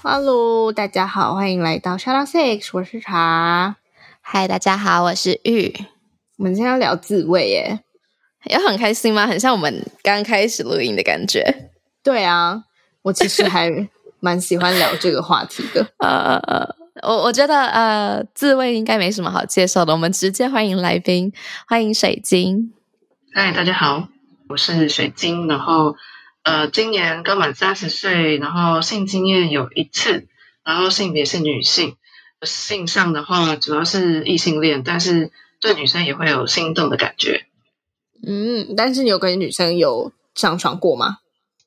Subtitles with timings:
[0.00, 3.74] Hello，大家好，欢迎来到 Shout Out Six，我是茶。
[4.22, 5.74] Hi，大家好，我是玉。
[6.36, 7.80] 我们今天要聊自慰耶，
[8.44, 9.26] 有很开心吗？
[9.26, 11.72] 很像我们刚开始录音的感觉。
[12.04, 12.62] 对啊，
[13.02, 13.88] 我其实还
[14.20, 15.84] 蛮喜欢聊这个话题的。
[15.98, 21.32] 呃呃，我我觉得呃，自慰应该没什么好介绍的，我们直接欢迎来宾，
[21.66, 22.72] 欢迎水晶。
[23.34, 24.06] 嗨，大家好，
[24.48, 25.48] 我是水晶。
[25.48, 25.96] 然后，
[26.48, 30.26] 呃，今年刚满三十岁，然后性经验有一次，
[30.64, 31.96] 然后性别是女性。
[32.42, 37.46] 性上的话，主要是异性恋，但是对女生也会有心动的感觉。
[38.26, 41.18] 嗯，但是你有跟女生有上床过吗？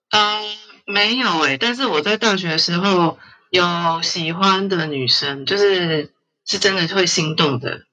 [0.09, 0.41] 呃，
[0.85, 3.19] 没有诶，但是我在大学的时候
[3.51, 6.11] 有喜欢的女生，就是
[6.43, 7.83] 是真的会心动的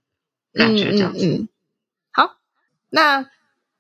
[0.55, 1.27] 感觉，这样子。
[1.27, 1.49] 嗯，嗯，嗯，
[2.13, 2.37] 好，
[2.89, 3.27] 那。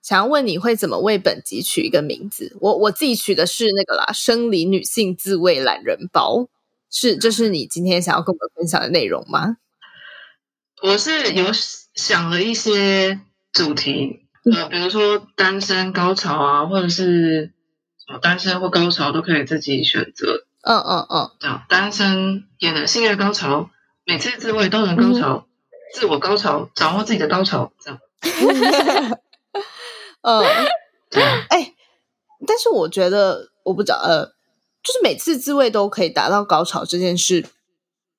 [0.02, 2.56] 想要问你会怎么为本集取一个名字？
[2.60, 6.48] 我我自己取的是那个啦，生理女性自慰懒人包，
[6.90, 9.56] 是这是你今天想要跟我们分享的内容吗？
[10.82, 11.46] 我是有
[11.94, 13.20] 想了一些
[13.52, 14.20] 主题，
[14.55, 17.52] 呃，比如说单身高潮啊，或者是
[18.06, 20.46] 什么单身或高潮都可以自己选择。
[20.62, 23.70] 嗯嗯嗯，这样单身也能性爱高潮，
[24.05, 28.00] 每次自慰都能高潮，嗯、自我高潮，掌握自己的高潮，这样。
[30.28, 30.44] 嗯，
[31.48, 31.74] 哎、欸，
[32.46, 34.26] 但是我觉得我不知道，呃，
[34.82, 37.48] 就是每次自慰都可以达到高潮这件事，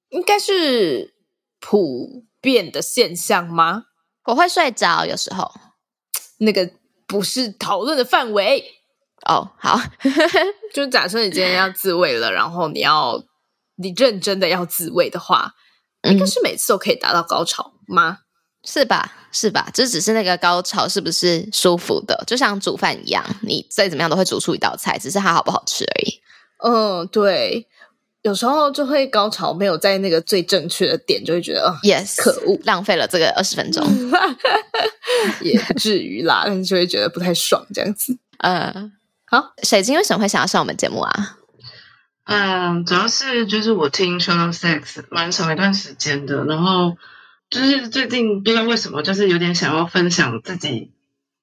[0.09, 1.13] 应该是
[1.59, 3.83] 普遍的现象吗？
[4.25, 5.51] 我会睡着，有时候
[6.39, 6.71] 那个
[7.05, 8.63] 不是讨论的范围
[9.27, 9.51] 哦。
[9.59, 9.79] 好，
[10.73, 13.23] 就假设你今天要自慰了，然后你要
[13.75, 15.53] 你认真的要自慰的话，
[16.09, 18.19] 应该是每次都可以达到高潮吗？
[18.65, 19.11] 是吧？
[19.31, 19.69] 是吧？
[19.73, 22.23] 这只是那个高潮是不是舒服的？
[22.27, 26.21] 就像煮饭一样，你再怎么样都会煮出一道菜，只是它好不好吃而已。
[26.63, 27.67] 嗯，对。
[28.21, 33.81] 有时候就会高潮没有在那个最正确的点，就会觉得 yes，可恶，浪费了这个二十分钟。
[35.39, 38.17] 也不至于啦，但是就会觉得不太爽这样子。
[38.39, 38.91] 嗯，
[39.25, 41.37] 好，水晶为什么会想要上我们节目啊？
[42.25, 46.97] 嗯，主要是就是我听 Out Sex 蛮长一段时间的，然后。
[47.49, 50.91] 就是最近不知道为什么，就是有点想要分享自己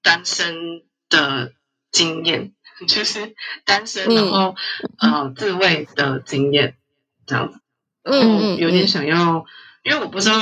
[0.03, 1.53] 单身的
[1.91, 2.53] 经验，
[2.89, 3.34] 就是
[3.65, 4.55] 单身然后、
[5.00, 6.77] 嗯、呃自慰的经验
[7.27, 7.59] 这样子。
[8.05, 9.47] 嗯，有点想要，
[9.83, 10.41] 因为我不知道，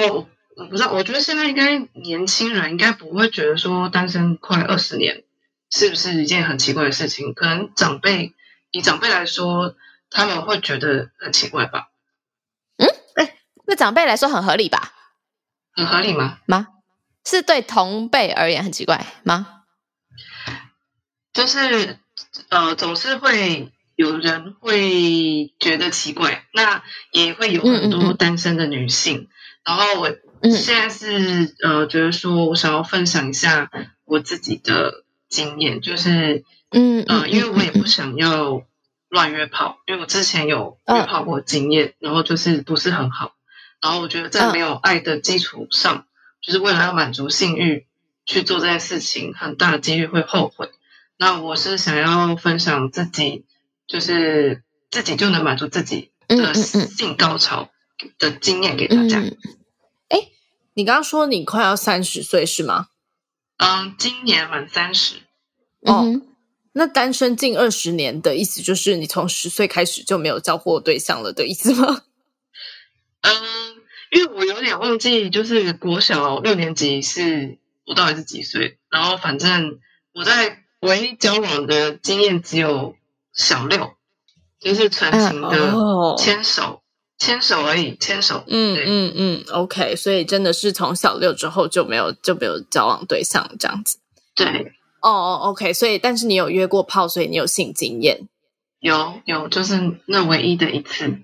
[0.57, 5.25] 我不知道，我觉得现在应该年轻人应该不会觉得说单身快二十年
[5.71, 7.33] 是不是一件很奇怪的事情？
[7.33, 8.35] 可能长辈
[8.71, 9.77] 以长辈来说，
[10.11, 11.89] 他们会觉得很奇怪吧？
[12.77, 14.93] 嗯，哎，那长辈来说很合理吧？
[15.75, 16.39] 很合理吗？
[16.47, 16.69] 吗？
[17.25, 19.63] 是对同辈而言很奇怪吗？
[21.33, 21.99] 就是
[22.49, 29.17] 呃，总是会有人会觉得奇怪，那也会有很多单身的女性。
[29.17, 29.29] 嗯嗯，
[29.65, 30.11] 然后我
[30.51, 33.71] 现在是呃，觉得说我想要分享一下
[34.05, 38.63] 我自己的经验，就是嗯呃，因为我也不想要
[39.09, 43.33] 乱约炮，因为我之前有约炮过经验，嗯、然后就是不是很好。
[43.85, 46.05] 然后我觉得在没有爱的基础上，嗯、
[46.41, 47.87] 就是为了要满足性欲
[48.25, 50.71] 去做这件事情，很大的几率会后悔。
[51.19, 53.45] 那我是想要分享自己，
[53.87, 57.69] 就是自己就能满足自己的性高潮
[58.19, 59.19] 的经验给大家。
[59.19, 60.27] 哎、嗯嗯，
[60.73, 62.89] 你刚刚说你快要三十岁是吗？
[63.59, 65.17] 嗯，今年满三十。
[65.83, 66.27] 哦，嗯、
[66.73, 72.01] 那单身近二十年的意思就是你从十岁开始就没有交过对象了的意思吗？
[73.21, 73.74] 嗯。
[74.15, 78.79] 因为我有点忘记，就是国小六年级是我到底是几岁？
[78.89, 79.81] 然后反正
[80.13, 82.95] 我在唯一交往的经验只有
[83.33, 83.95] 小六，
[84.61, 86.83] 就是纯情的牵手，
[87.19, 88.45] 牵手而已，牵手。
[88.47, 93.99] 嗯嗯嗯，OK，所以真的是从小六之后就没有就没有交往对象这样子。
[94.37, 94.47] 对，
[95.01, 98.29] 哦哦，OK，所以但是你有约过炮，所以你有性经验？
[98.79, 101.19] 有有，就是那唯一的一次。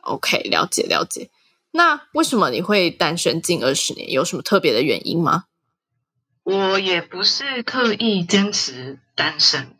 [0.00, 1.30] OK，了解了解。
[1.76, 4.10] 那为什么你会单身近二十年？
[4.10, 5.44] 有什么特别的原因吗？
[6.42, 9.76] 我也不是刻意坚持单身，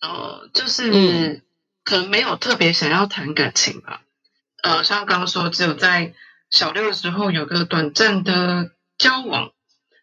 [0.00, 1.42] 呃，就是
[1.84, 4.02] 可能没有特别想要谈感情吧。
[4.62, 6.14] 呃，像刚刚说，只有在
[6.50, 9.52] 小六的时候有个短暂的交往，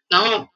[0.08, 0.48] 然后，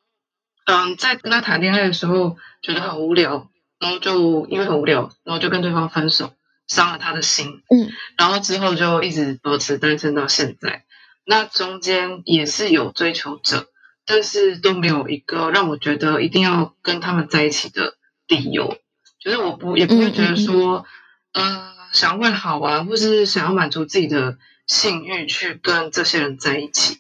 [0.64, 6.32] 嗯，在跟他谈恋爱的时候觉得很无聊，然后就因为很无聊，然后就跟对方分手，
[6.68, 7.62] 伤了他的心。
[7.68, 10.84] 嗯，然后之后就一直保持单身到现在。
[11.24, 13.68] 那中间也是有追求者，
[14.06, 17.96] 但是都没有一个让我觉得一定要跟他们在一起的
[18.28, 18.78] 理由。
[19.18, 20.86] 就是我不也不会觉得说，
[21.32, 26.98] 嗯嗯呃，想要为了好玩，或是想要满足自己的性欲去跟这些人在一起。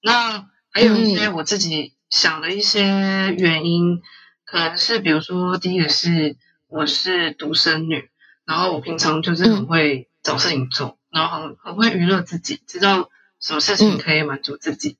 [0.00, 4.00] 那还有一些我自己想的一些原因，
[4.44, 6.36] 可能是比如说，第一个是
[6.68, 8.08] 我是独生女，
[8.46, 13.10] 然后我平常就是很会找事情做，然后很很会娱乐自己，知道。
[13.38, 14.92] 什么事情可以满足自己？
[14.92, 14.96] 嗯、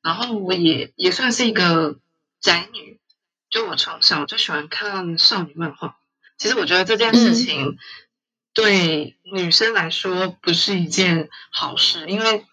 [0.00, 2.00] 然后我也也算是一个
[2.40, 2.98] 宅女，
[3.50, 5.98] 就我从小就喜欢看少女漫画。
[6.38, 7.76] 其实我觉得这件事情
[8.54, 12.46] 对女生来说不是一件好事，因为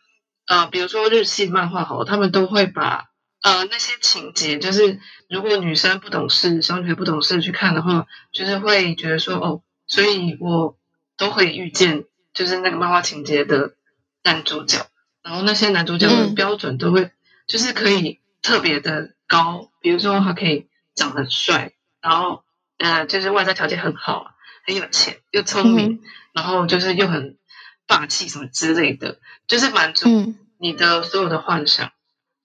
[0.48, 3.06] 呃，比如说日系漫画好，他们都会把
[3.42, 5.00] 呃那些情节，就是
[5.30, 10.78] 如果女生不懂事，小女孩不懂事去看的话，就是会觉得说哦，所以我
[11.18, 13.76] 都会遇见就是那个漫画情节的
[14.24, 14.88] 男主角。
[15.22, 17.12] 然后那些男主角的标准都会，
[17.46, 22.44] 就是可以特别的高，比如说他可以长得帅，然后
[22.78, 24.34] 呃，就是外在条件很好，
[24.66, 26.02] 很有钱又聪明，
[26.34, 27.38] 然后就是又很
[27.86, 31.92] 霸气什么之类的，就是满足你的所有的幻想。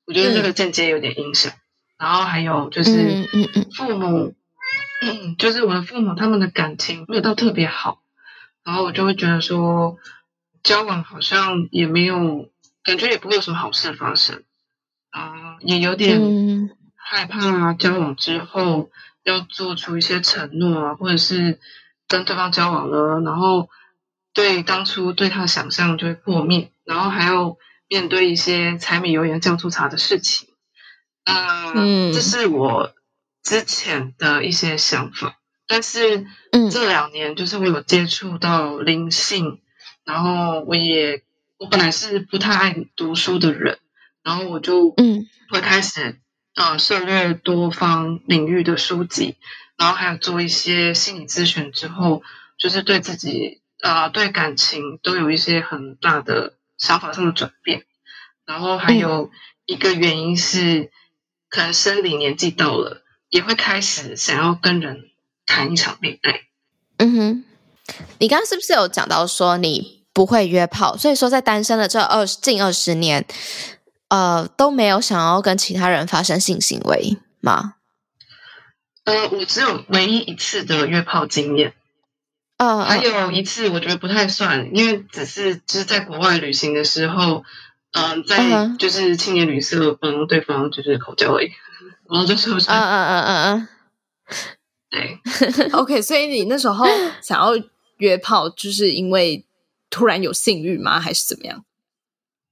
[0.05, 1.53] 我觉得这个间接有点影响。
[1.97, 3.27] 然后还有就是
[3.75, 4.35] 父母，
[5.39, 8.03] 就是我的父母他们的感情没有到特别好，
[8.65, 9.99] 然后我就会觉得说
[10.63, 12.51] 交往好像也没有。
[12.87, 14.45] 感觉也不会有什么好事发生，
[15.11, 18.93] 啊，也有点害怕交往之后
[19.25, 21.59] 要做出一些承诺啊，或者是
[22.07, 23.69] 跟对方交往了，然后
[24.33, 27.57] 对当初对他的想象就会破灭，然后还要
[27.89, 30.49] 面对一些柴米油盐酱醋茶的事情，
[31.25, 32.95] 啊，嗯，这是我
[33.47, 35.39] 之前的一些想法，
[35.69, 36.27] 但是
[36.73, 39.61] 这两年就是我有接触到灵性，
[40.05, 41.23] 然后我也。
[41.59, 43.79] 我本来是不太爱读书的人，
[44.23, 45.27] 然后我就嗯。
[45.49, 46.21] 会开始
[46.55, 49.37] 呃涉猎多方领域的书籍，
[49.79, 52.23] 然后还有做一些心理咨询之后，
[52.59, 57.87] 就是对自己啊、呃、对感情都有一些很大的想法上的转变，
[58.45, 59.31] 然后还有
[59.65, 60.91] 一个原因是
[61.49, 63.03] 可能生理年纪到了，
[63.37, 65.11] 也会开始想要跟人
[65.45, 66.41] 谈一场恋爱。
[66.99, 67.45] 嗯哼，
[68.19, 69.97] 你刚刚是不是有讲到说你？
[70.17, 73.27] 不会约炮，所以说在单身的这二十近二十年，
[74.09, 77.75] 呃，都没有想要跟其他人发生性行为吗？
[79.05, 81.75] 呃，我只有唯一一次的约炮经验，
[82.57, 87.45] 呃，还有一次我觉得不太算，因为只是就是在国外旅行的时候，
[87.93, 91.51] 嗯、呃，在就是青年旅社帮对方就是口交而已，
[92.09, 92.75] 然后就受伤。
[92.75, 93.69] 嗯嗯嗯嗯
[94.29, 94.39] 嗯，
[94.91, 96.87] 对， OK，所以你那时候
[97.23, 97.53] 想要
[97.99, 99.45] 约炮，就是因为。
[99.89, 100.99] 突然有性欲吗？
[100.99, 101.65] 还是怎么样？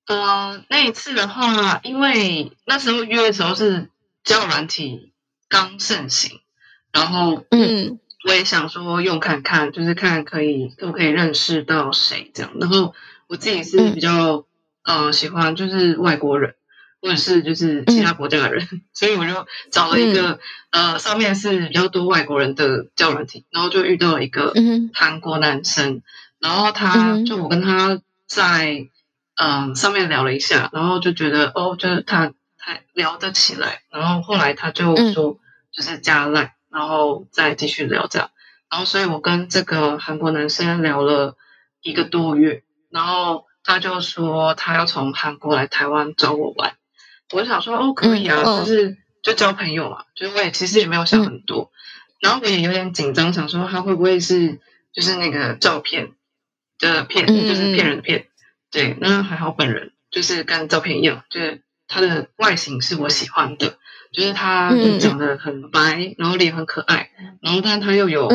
[0.07, 3.91] 呃，那一次的话，因为那时候约的时候是
[4.23, 5.13] 交友软体
[5.49, 6.41] 刚盛行，
[6.93, 12.53] 然后嗯，我也想说用看看，就是看可以可不可以认识到谁这样。
[12.61, 12.95] 然后
[13.27, 14.47] 我自己是比较、
[14.85, 16.55] 嗯、呃喜欢就是外国人，
[17.05, 24.55] 或者是就是其他国家的人，嗯、 所以我就找了一个、嗯、呃上面是比较多外国人的交友软体，然后就遇到了一个
[24.95, 26.01] 韩国男生。
[26.41, 28.89] 然后他就我跟他在
[29.37, 35.39] 嗯、呃、上面聊了一下，然后就觉得哦，就是他他聊得起来，然后后来他就说
[35.73, 38.31] 就是加 Line，然后再继续聊这样，
[38.71, 41.37] 然后所以我跟这个韩国男生聊了
[41.83, 46.75] 一个多月，然后他就说他要从韩国来台湾找我玩，
[47.35, 51.71] 我就想说哦可以啊，就是就交朋友嘛，就是我也其实也没有想很多，
[52.21, 54.61] 然后我也有点紧张，想说他会不会是
[54.93, 56.13] 就是那个照片。
[56.81, 58.27] 的骗就是骗人的骗，
[58.73, 63.79] 对，那还好本人就是跟照片一样，就是他的外形是我喜欢的，
[64.13, 68.29] 就是他就长得很白，然后脸很可爱，然后但他又有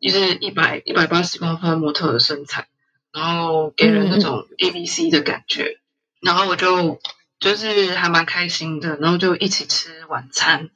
[0.00, 2.66] 就是一百一百八十公分模特的身材，
[3.12, 5.78] 然后给人那种 A B C 的感觉，
[6.22, 6.98] 然后我就
[7.42, 10.70] 就是还蛮开心的，然后就一起吃晚餐，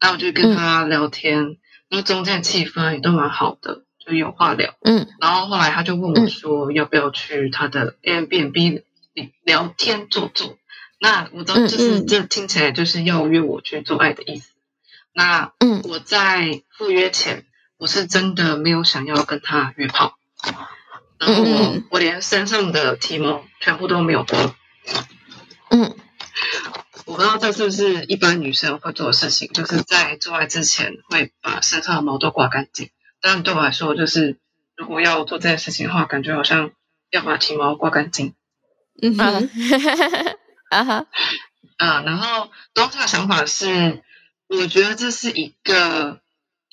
[0.00, 3.84] 然后我就跟他聊天，然后中间气氛也都蛮好的。
[4.04, 10.56] 就有话聊，嗯，然后后来他就问我说，要不要去他的 Airbnb 里聊天坐坐？
[10.98, 14.48] 那我知道就是这听起来就是要约我去做爱的意思。
[15.12, 17.44] 那嗯，我在赴约前，
[17.76, 20.16] 我是真的没有想要跟他约炮，
[21.18, 24.54] 然后我我连身上的体毛全部都没有刮。
[25.70, 25.96] 嗯，
[27.06, 32.90] 我不知道这是不是一般女生会做的事情，就是在做爱之前会把身上的毛都刮干净。
[33.20, 34.38] 但对我来说，就是
[34.76, 36.70] 如果要做这件事情的话，感觉好像
[37.10, 38.34] 要把体毛刮干净。
[39.00, 39.48] 嗯哼，
[40.70, 41.06] 啊 哈，
[41.76, 44.02] 啊，然后当时的想法是，
[44.48, 46.20] 我觉得这是一个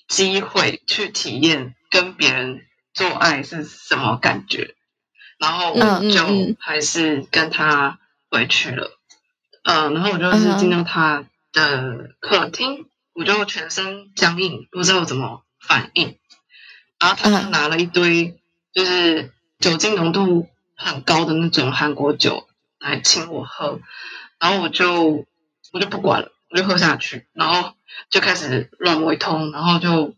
[0.07, 4.75] 机会去体验跟别人做爱是什么感觉，
[5.37, 7.99] 然后我就还是跟他
[8.35, 8.91] 回去了。
[9.63, 11.23] 嗯，然后我就是进到他
[11.53, 16.17] 的客厅，我就全身僵硬，不知道怎么反应。
[16.99, 18.37] 然后他就拿了一堆
[18.73, 23.79] 就是酒精浓度很高的那种韩国酒来请我喝，
[24.37, 25.25] 然后我就
[25.71, 27.73] 我就不管了，我就喝下去，然后
[28.09, 30.13] 就开始乱摸一通，然后就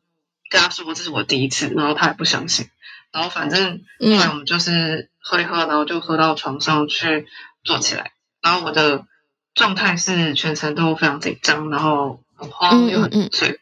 [0.49, 2.69] 跟他说这是我第一次，然后他也不相信，
[3.11, 7.27] 然后反正后来我们就是喝一喝，然后就喝到床上去
[7.67, 9.05] 坐起来，然后我的
[9.53, 13.59] 状态是全程都非常紧张，然后很慌又很醉，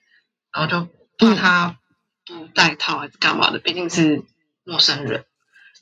[0.53, 1.77] 然后就怕他。
[2.27, 3.59] 不戴套还是干嘛的？
[3.59, 4.23] 毕竟是
[4.63, 5.25] 陌生人，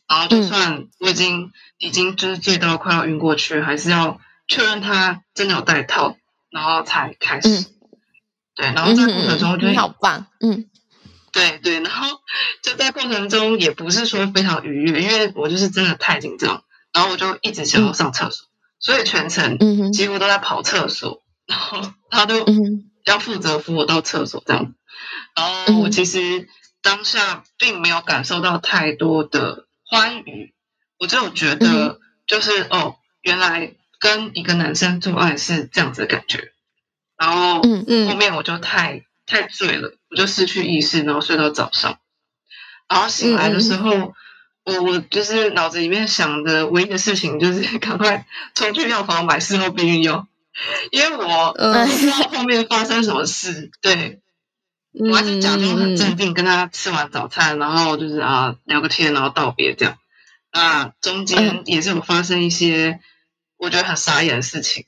[0.10, 6.18] 然后就算我已经、嗯、已经就是醉到快要晕过去，还是要确认他真的有戴套，
[6.50, 7.48] 然后才开始。
[7.48, 7.65] 嗯、
[8.56, 10.70] 对，然后在过程中我觉得好棒，嗯，
[11.32, 12.20] 对对，然后
[12.62, 22.46] 就在过程中也不是说非常愉悦，因为我就是真的太紧张，然后我就一直想要上厕所，嗯、所以全程几乎都在跑厕所，然后他都
[23.06, 24.74] 要负责扶我到厕所这样。
[25.36, 26.48] 然后我其实
[26.82, 30.54] 当下并没有感受到太多的欢愉，
[31.00, 36.52] 我只有觉得就是哦，原来跟一个男生做爱是这样子的感觉。
[37.18, 42.00] 然后后面我就太太醉了，我就失去意识，然后睡到早上。
[42.90, 44.14] 然后醒来的时候，
[44.63, 50.27] 我我就是脑子里面想的唯一的事情就是 赶快冲去药房买事后避孕药，
[50.91, 53.72] 因为我不知道后面发生什么事。
[53.82, 54.20] 对。
[54.96, 59.98] 我还是假装很镇定，跟他吃完早餐，然后就是啊聊个天，然后道别这样。
[60.51, 63.00] 啊，中间也是有发生一些
[63.58, 64.86] 我觉得很傻眼的事情。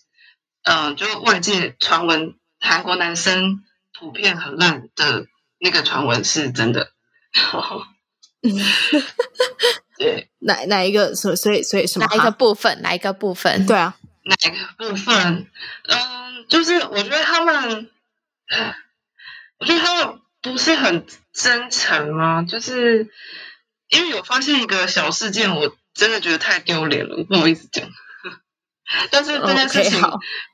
[0.62, 3.63] 嗯，就外界传闻韩国男生
[3.98, 5.25] 普遍很烂的
[5.58, 6.91] 那个传闻是真的。
[9.98, 11.16] 对，哪哪一个？
[11.16, 12.06] 所所以所以什么？
[12.10, 12.82] 哪一个部分？
[12.82, 13.66] 哪一个部分？
[13.66, 15.48] 对啊，哪一个部分？
[15.88, 17.90] 嗯，就是我觉得他们。
[19.58, 22.44] 我觉得他们不是很真诚吗？
[22.44, 23.10] 就是
[23.90, 27.90] 因为有发现一个小事件，我真的觉得太丢脸了，不好意思讲。
[29.10, 30.00] 但是这件事情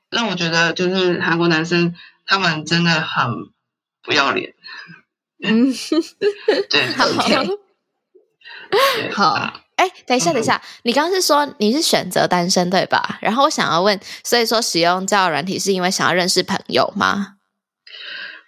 [0.09, 1.95] 让我觉得，就是韩国男生
[2.25, 3.49] 他们真的很
[4.03, 4.53] 不要脸。
[5.43, 5.73] 嗯，
[6.69, 7.07] 对， 好
[9.13, 9.61] 好。
[9.77, 13.17] 哎，等一下，等一下，你刚刚是说你是选择单身对吧？
[13.19, 17.37] 然后我想要问，所以说使用交友软体是因为想要认识朋友吗？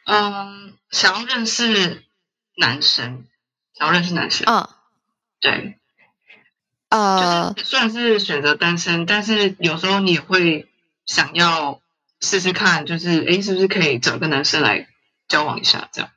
[0.06, 2.04] 嗯，想要认识
[2.58, 3.26] 男生，
[3.74, 4.46] 想要认识男生。
[4.48, 4.70] 嗯，
[5.42, 5.80] 对，
[6.90, 10.70] 呃，就是算是选择单身，但是有时候你也会
[11.08, 11.82] 想要
[12.22, 14.88] 试试看，就是哎，是不是可以找个男生来
[15.28, 16.12] 交往一下这样？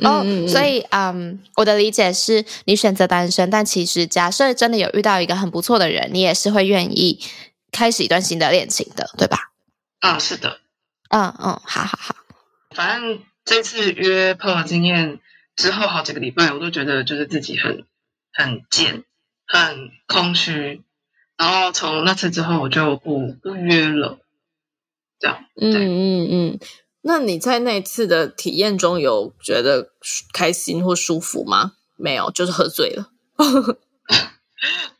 [0.00, 7.20] 哦，嗯、所以嗯，我的理解是你选择单身，但其实假设真的有遇到一个很不错的人，你也是会愿意
[7.70, 9.52] 开始一段新的恋情的，对吧？
[10.00, 10.60] 啊、嗯，是的，
[11.10, 12.16] 嗯嗯，好好好。
[12.74, 15.20] 反正这次约炮的经验
[15.56, 17.84] 之后，好几个礼拜我都觉得就是自己很
[18.32, 19.04] 很贱，
[19.46, 20.82] 很空虚。
[21.36, 24.18] 然后从那次之后，我就不不约了。
[25.18, 26.58] 这样，嗯嗯嗯。
[27.02, 29.92] 那你在那次的体验中有觉得
[30.32, 31.72] 开心或舒服吗？
[31.96, 33.10] 没有，就是喝醉了。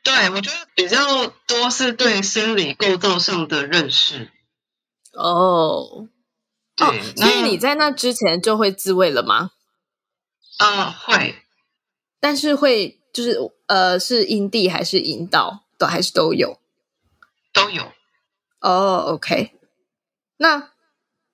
[0.02, 4.30] 对，我觉得比较多是对心理构造上的认识。
[5.12, 6.08] 哦。
[6.74, 9.50] 对哦，所以你在那之前就会自慰了吗？
[10.56, 11.36] 啊、呃，会，
[12.18, 16.58] 但是会就是呃，是阴蒂还是阴道都还是都有？
[17.52, 17.92] 都有。
[18.60, 19.52] 哦，OK。
[20.38, 20.71] 那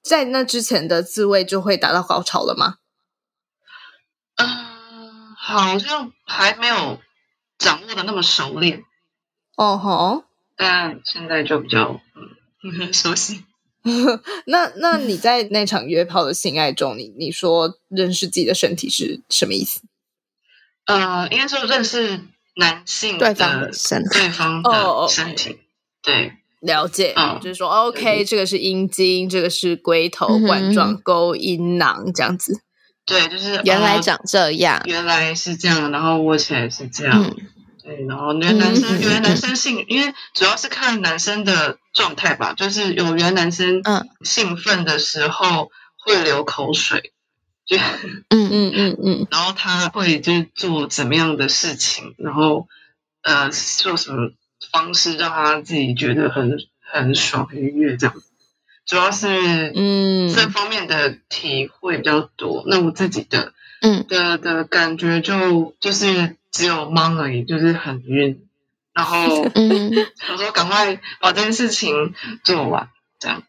[0.09, 2.77] 在那之前的自慰就会达到高潮了吗？
[4.37, 6.99] 嗯、呃，好像还没有
[7.59, 8.85] 掌握的那么熟练。
[9.57, 10.25] 哦吼，
[10.57, 12.01] 但现在就比较
[12.65, 13.45] 嗯 熟悉。
[14.47, 19.83] 那那你在那场约炮的性爱中，你你说认识自己的身体是什么意思？
[20.87, 22.21] 呃，应该说认识
[22.57, 25.59] 男性对方身对方的身体，oh.
[26.03, 27.15] 对，了解。
[27.17, 32.61] 嗯，就是说，OK，这个是阴茎，这个是龟头、冠状沟、阴囊这样子。
[33.07, 37.25] 对，就是原来长这样，原来是这样，然后握起来是这样。
[37.25, 37.37] 嗯。
[37.83, 43.83] 对，然后那男生，原来男生性，因为主要是看男生的状态吧，就是有原来男生
[44.23, 45.71] 兴奋的时候
[46.05, 47.13] 会流口水，
[47.65, 48.51] 就嗯。
[48.51, 52.67] 嗯嗯嗯，然后他会就是做怎么样的事情，然后
[53.23, 54.33] 呃做什么
[54.73, 58.15] 方式让他自己觉得很很爽很愉悦这样，
[58.87, 62.65] 主要是嗯这方面的体会比较多。
[62.67, 66.37] 那我自己的嗯的的感觉就就是。
[66.51, 68.49] 只有忙而已，就是很晕，
[68.95, 69.93] 然后嗯，
[70.33, 72.89] 我说赶快把这件事情做完，
[73.21, 73.43] 这样。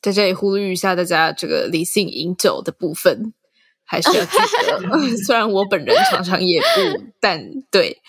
[0.00, 3.34] 在这里呼吁一下大家，这个理性饮酒的部分
[3.84, 4.88] 还是要记得。
[5.24, 7.38] 虽然我本人常常也不，但
[7.70, 8.00] 对，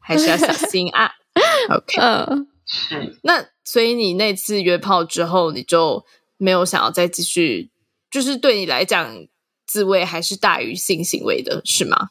[0.00, 1.12] 还是要小心啊。
[1.70, 3.18] OK，嗯，是。
[3.22, 6.04] 那所以你那次约炮之后，你就
[6.36, 7.70] 没有想要再继续，
[8.10, 9.26] 就是对你来讲，
[9.66, 12.10] 自慰还是大于性行为的，是吗？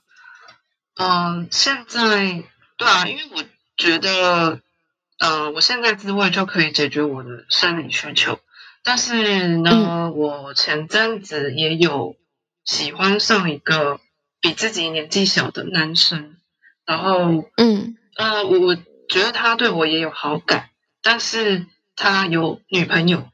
[1.00, 2.44] 嗯，现在
[2.78, 3.44] 对啊，因为我
[3.76, 4.62] 觉得，
[5.20, 8.40] 呃，我现在自慰就可以解决我的生理需求。
[8.84, 12.16] 但是呢，嗯、我前阵子也有
[12.64, 14.00] 喜欢上一个
[14.40, 16.38] 比自己年纪小的男生，
[16.86, 18.78] 然后，嗯，呃，我我
[19.10, 20.70] 觉得他对我也有好感，
[21.02, 23.30] 但是他有女朋友，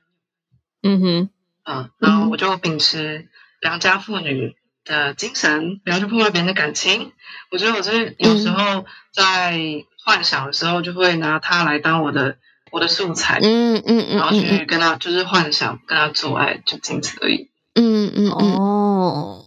[0.81, 1.29] 嗯哼，
[1.63, 3.27] 啊，然后我就秉持
[3.59, 7.11] 良家妇女的精神，不要去破坏别人的感情。
[7.51, 9.59] 我觉得我就是有时候在
[10.03, 12.37] 幻想的时候，就会拿他来当我的、嗯、
[12.71, 17.49] 我的素材，嗯嗯嗯，然后去跟他就是幻想跟他做爱，就仅此而已。
[17.75, 18.29] 嗯嗯。
[18.31, 19.42] 哦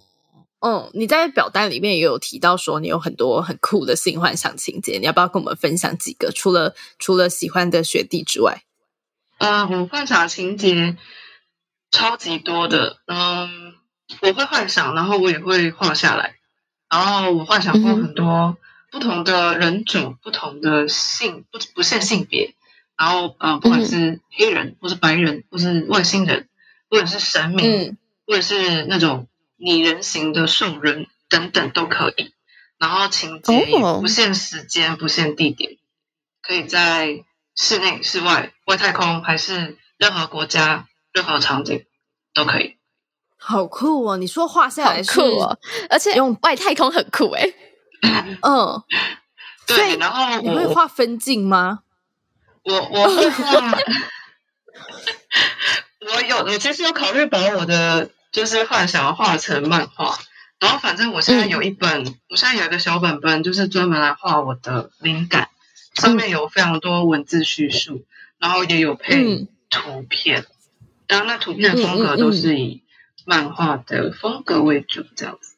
[0.61, 6.33] 哦，你在表单里面也有提到说你有很多很酷的性幻想情节，你要不要跟我们分享几个？
[6.33, 8.63] 除了除了喜欢的学弟之外，
[9.39, 10.97] 呃，我幻想情节
[11.91, 13.75] 超级多的，嗯。
[14.21, 16.37] 我会幻想，然后我也会画下来。
[16.89, 18.57] 然后我幻想过很多
[18.93, 22.55] 不同的人种、嗯、不同的性，不不限性别。
[22.97, 26.49] 然后呃，不管是黑人，或是白人，或是外星人，
[26.89, 32.33] 或者是神明，嗯、或者是那种拟人形的兽人等等都可以。
[32.79, 35.79] 然后情节也不限时间，哦、不限地点，
[36.43, 41.87] 可以在室内、室外、外太空，还是任何国家、任何场景
[42.35, 42.77] 都可以。
[43.39, 44.17] 好酷哦！
[44.19, 47.55] 你说画下来是酷哦，而且用外太空很酷诶。
[48.43, 48.83] 嗯，
[49.67, 49.97] 对。
[49.97, 51.81] 然后你会画分镜吗？
[52.65, 53.79] 我我会画。
[56.15, 60.19] 我有，我其实有考虑把我的就是幻想画成漫画。
[60.61, 65.49] 然后反正我现在有一本，嗯、我现在有一个小本本，就是专门来画我的灵感，
[65.95, 68.05] 上面有非常多文字叙述，
[68.39, 70.43] 然后也有配图片。
[70.43, 70.47] 嗯、
[71.09, 72.83] 然后那图片的风格都是以。
[73.29, 75.57] 漫画的风格为主，这样子。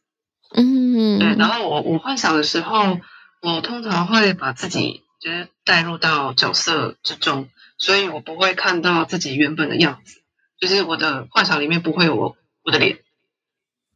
[0.55, 1.35] 嗯，对。
[1.37, 2.99] 然后我我幻想的时候，
[3.43, 10.23] 我通常会把自己就是带入到角色之中，所以我不会看到自己原本的样子，
[10.59, 12.39] 就是我的幻想里面不会有我
[12.69, 12.99] 我的脸。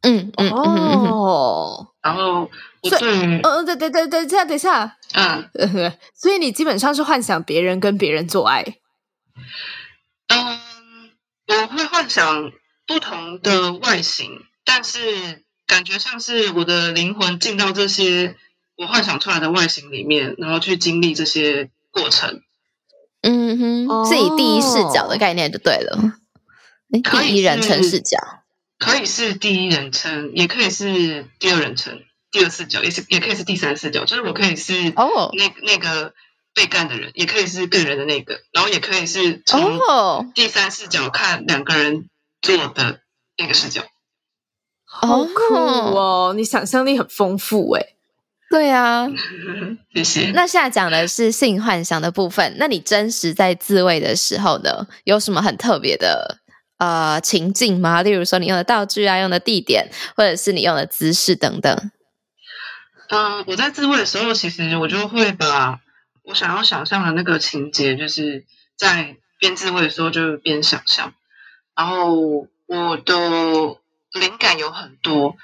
[0.01, 1.93] 嗯嗯哦。
[2.01, 2.49] 然后
[2.81, 5.49] 我对于，嗯，对对对对，这样等一下，嗯，
[6.13, 8.63] 所以你基本上是幻想别人跟别人做爱。
[10.27, 10.59] 嗯，
[11.47, 12.51] 我会幻想。
[12.85, 18.35] 不同的外形，但是感觉像是我的灵魂进到这些
[18.75, 22.41] 我幻想出来的外形里面，然后去经历这些过程。
[23.21, 25.97] 嗯哼，是以第一视角的概念就对了。
[26.91, 28.17] 第一人称视角
[28.83, 34.05] 可以是第一人称，也可以是第二人称，第二视角也是，也可以是第三视角。
[34.05, 36.13] 就是我可以是哦，那那个
[36.53, 39.79] 被干的人，也可以是个人的那个，然后也可以是从
[40.33, 42.09] 第三视角看两个人。
[42.43, 42.99] 做的
[43.37, 43.83] 那个视角，
[44.83, 46.33] 好酷哦！
[46.35, 47.95] 你想象力很丰富诶。
[48.49, 49.07] 对啊，
[49.95, 50.31] 谢谢。
[50.31, 56.39] 那现在讲的是性幻想的部分，那你真实在自慰的时候呢，有什么很特别的
[56.77, 58.01] 呃情境吗？
[58.01, 61.91] 例如说你用的道具啊，用的地点，或者是你用的姿势等等。
[63.09, 65.79] 嗯、呃，我在自慰的时候，其实我就会把
[66.23, 68.45] 我想要想象的那个情节，就是
[68.77, 71.13] 在边自慰的时候就边想象。
[71.75, 73.15] 然后我的
[74.11, 75.35] 灵感有很多，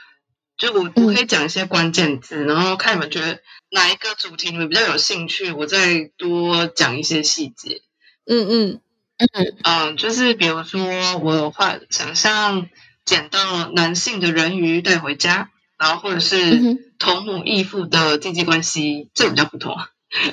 [0.58, 3.40] 就我我可以讲一些关键字，嗯、然后看你们觉得
[3.72, 7.82] 哪一个主题你们比较有兴趣，我再多讲一些细节。
[8.26, 8.82] 嗯嗯
[9.20, 12.70] 嗯嗯，就是比如说我有画想象
[13.06, 19.78] 捡到男性的人鱼带回家，然后或者是同母异父的经济关系，这个比较普通。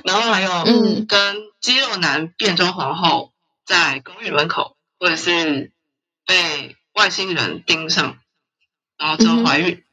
[0.05, 3.33] 然后还有嗯，跟肌肉男变装皇后
[3.65, 5.73] 在公寓门口，或者是。
[6.29, 8.19] 被外星人盯上，
[8.99, 9.85] 然后之后怀孕，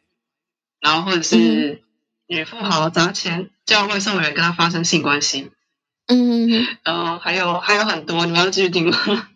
[0.79, 1.83] 然后或者是
[2.25, 5.51] 女富豪砸钱叫外送员跟他发生性关系，
[6.07, 8.97] 嗯，然后还有还有很多，你们要继续听吗？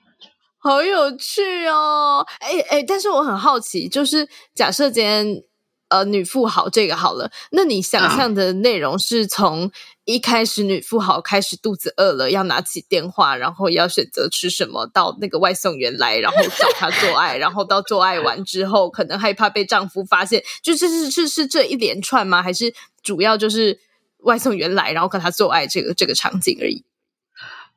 [0.59, 2.25] 好有趣哦！
[2.39, 5.43] 哎哎，但是我很好奇，就是假设今天
[5.87, 9.71] 呃女富豪这个好了，那你想象的内容是从
[10.03, 22.43] 一开始女富豪开始肚子饿了，要拿起电话，然后要选择吃什么，到那个外送员来，然后找她做爱，然后到做爱完之后，可能害怕被丈夫发现，就这是是是这一连串吗？
[22.43, 23.79] 还是主要就是
[24.19, 26.85] 外送员来，然后跟他做爱这个这个场景而已？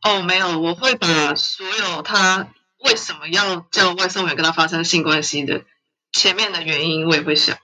[0.02, 2.48] 哦，没有，我会把所有他。
[2.82, 5.64] 为什么要叫外送员跟他发生性关系的
[6.12, 7.58] 前面的原因，我也会想。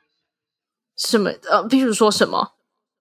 [0.95, 1.31] 什么？
[1.51, 2.53] 呃，比如说什么？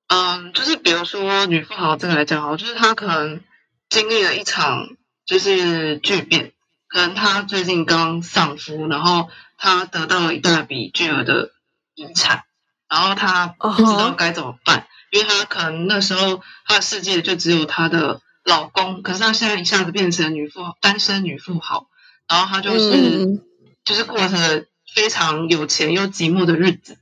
[0.07, 3.41] 嗯，就是比如说女富豪这个来讲好，就是她可能
[3.89, 6.53] 经历了一场就是巨变，
[6.87, 11.51] 可能她最近刚丧夫，然后她得到了一大笔巨额的
[11.95, 12.45] 遗产，
[12.87, 14.85] 然后她不知道该怎么办，uh huh.
[15.11, 21.87] 因为她可能那时候她的世界就只有她的老公，可是她现在一下子变成女富豪，单身女富豪。
[22.27, 23.41] 然后她就是、嗯、
[23.83, 26.97] 就是过着非常有钱又寂寞的日子。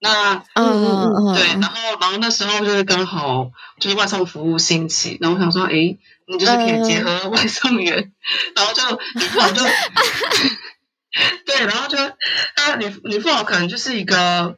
[0.00, 8.12] 那嗯嗯嗯对，然后然后那时候就是刚好就是外送服务兴起，然后我想说，哎，你就是可以结合外送员，嗯、
[8.54, 8.82] 然后就
[9.14, 9.60] 女富豪就
[11.46, 11.96] 对，然后就
[12.54, 14.56] 他女女富豪可能就是一个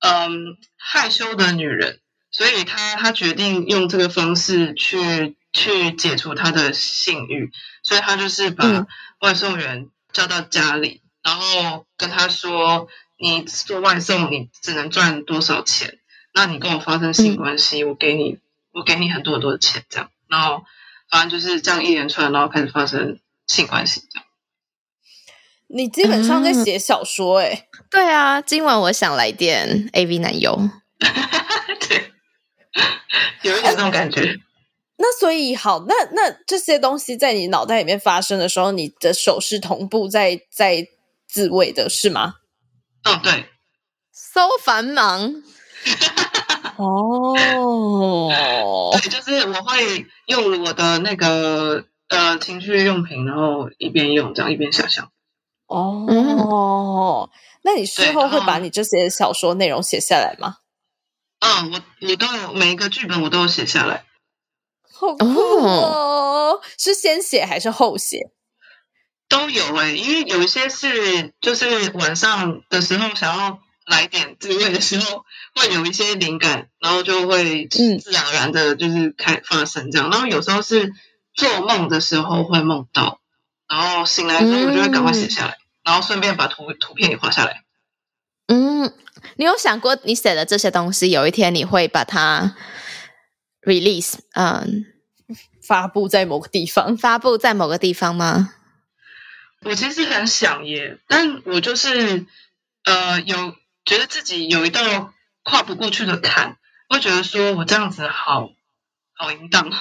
[0.00, 2.00] 嗯害羞的女人，
[2.36, 8.66] 所以他他决定用这个方式去去解除他的性欲，所以他就是把。
[8.66, 8.86] 嗯
[9.20, 15.98] 外送员叫到家里，然后跟他说：“你做外送，你只能赚多少钱？
[16.34, 18.38] 那你跟我发生性关系，嗯、我给你，
[18.72, 20.10] 我给你很多很多的钱，这样。
[20.28, 20.66] 然后
[21.08, 24.26] 反正就是这样一连串，然后开始发生性关系，这样。
[25.68, 30.68] 你基本上在写小说、欸，哎、嗯，对啊，今晚我想来电 AV 男优，
[30.98, 31.08] 对，
[33.42, 34.36] 有一点这种感觉。”
[34.96, 40.86] 那所以好，那那这些东西在你脑袋里面发生的时候，你的手是同步在在
[41.26, 42.34] 自慰的，是吗？
[43.02, 43.46] 嗯，对。
[44.12, 45.42] So 繁忙。
[46.76, 47.34] 哦，
[48.92, 55.10] 对，就是我会用我的那个呃情趣用品，然后一边用这样一边想象。
[55.66, 57.28] 哦，嗯、
[57.62, 60.58] 那你事后会把你这些小说内容写下来吗？
[61.46, 64.06] 嗯，我我都有每一个剧本我都有写下来。
[64.90, 66.64] 好酷哦！Oh.
[66.78, 68.30] 是先写还是后写？
[69.28, 80.08] 都有哎、欸，因为有一些是就是晚上的时候想要来点自慰的时候，会有一些灵感，然后就会自然而然的就是开发生这样。
[80.08, 80.94] 嗯、然后有时候是
[81.34, 83.20] 做梦的时候会梦到，
[83.68, 87.63] 然后醒来之后我就会赶快写下来，嗯、然后顺便把图图片也画下来。
[88.46, 88.92] 嗯，
[89.36, 92.56] 你有想过你写的这些东西，有一天你会把它
[93.62, 94.14] release？
[94.34, 94.86] 嗯。
[95.66, 98.52] 发布在某个地方，发布在某个地方吗？
[99.62, 102.26] 我其实很想耶，但我就是
[102.84, 106.58] 呃，有觉得自己有一道跨不过去的坎，
[106.90, 108.50] 会觉得说我这样子好
[109.14, 109.72] 好淫荡，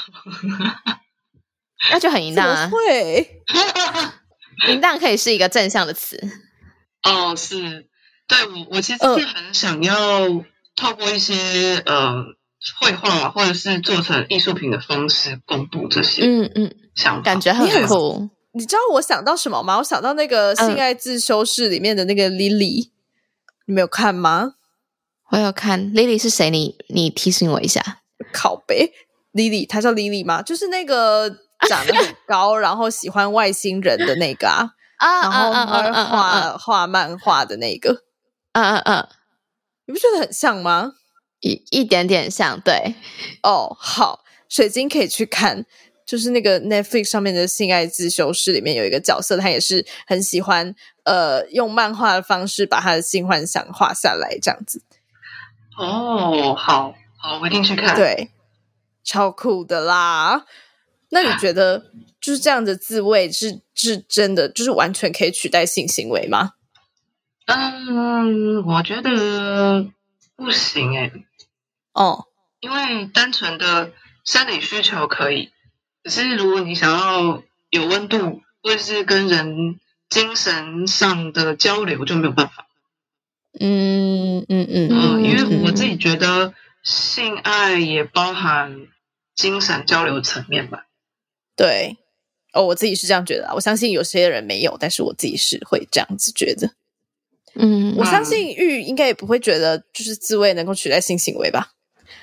[1.92, 2.70] 那就很淫荡啊！
[2.72, 3.44] 会，
[4.72, 6.18] 淫荡可以是一个正向的词。
[7.04, 7.90] 哦，是，
[8.28, 10.28] 对我我其实是很想要
[10.76, 12.24] 透过一些呃。
[12.80, 18.30] 绘画或者是做成艺术品的方式公布这些，嗯嗯，想感觉很酷。
[18.54, 19.80] 你知道我想到什么吗？
[19.80, 22.92] 我想到那个《性爱自修室》里面的那个 Lily，、嗯、
[23.66, 24.54] 你没有看吗？
[25.32, 25.92] 我有看。
[25.92, 26.50] Lily 是谁？
[26.50, 27.84] 你你提醒我一下。
[28.32, 28.94] 靠北
[29.34, 30.42] ，Lily，她叫 Lily 吗？
[30.42, 31.30] 就是那个
[31.68, 35.52] 长得很 高，然后喜欢外星人的那个啊，然后
[36.06, 37.94] 画画漫画的那个。
[38.54, 39.08] 嗯嗯嗯，
[39.86, 40.94] 你不觉得很像吗？
[41.42, 42.96] 一一点点像，对
[43.44, 45.66] 哦，好，水晶可以去看，
[46.06, 54.82] 就是那个 Netflix 上面的性爱自修室里面有一个角色，他也是很喜欢呃用漫画的方式把他的性幻想画下来，这样子。
[55.78, 58.30] 哦，好好，我一定去看，对，
[59.04, 60.46] 超酷的啦。
[61.10, 66.52] 那你觉得就是这样的自慰是是真的，就是完全可以取代性行为吗？
[67.46, 69.88] 嗯，我觉得
[70.36, 71.26] 不行诶、欸。
[71.94, 72.26] 哦，
[72.60, 73.92] 因为单纯的
[74.26, 75.52] 生理需求可以，
[76.04, 79.80] 可是如果你想要有温度，或者是跟人
[80.10, 82.68] 精神上的交流，就没有办法。
[83.60, 86.54] 嗯嗯嗯嗯，嗯，因为我自己觉得
[86.84, 88.88] 性爱也包含
[89.36, 90.88] 精神交流层面吧。
[91.56, 91.98] 对，
[92.54, 96.72] 哦，我自己是这样觉得，我相信有些人没有，但是我自己是会这样子觉得。
[97.56, 101.70] 嗯，我相信玉应该也不会觉得就是自慰能够取代性行为吧？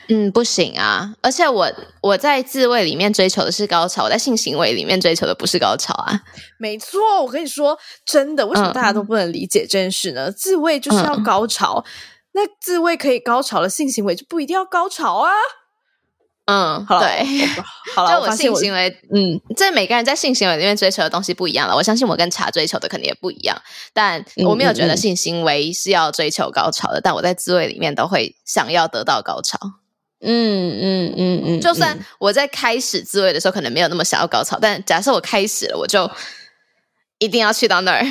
[0.09, 1.15] 嗯，不行啊！
[1.21, 1.71] 而且我
[2.03, 6.21] 我在自慰里面追求的是高潮，我在性行为里面追求的不是高潮啊。
[6.59, 10.29] 没错，我跟你说，真的，为什么大家都不能理解这件事呢？
[10.29, 11.91] 嗯、自慰就是要高潮，嗯、
[12.33, 15.31] 那自慰可以高潮了性行为就不一定要高潮啊。
[16.47, 17.47] 嗯，好了，对，
[17.95, 21.77] 好了，就我性行为，嗯，这每个人在性行为里面追求的东西不一样了。
[21.77, 23.57] 我相信我跟茶追求的肯定也不一样，
[23.93, 29.59] 但我没有觉得性行为是要追求高潮的，但我在滋味里面都会想要得到高潮。
[30.23, 36.11] 嗯嗯嗯嗯，就算我在开始自慰的时候可能没有那么想要高潮，但假设我开始了，我就
[37.19, 38.03] 一定要去到那儿。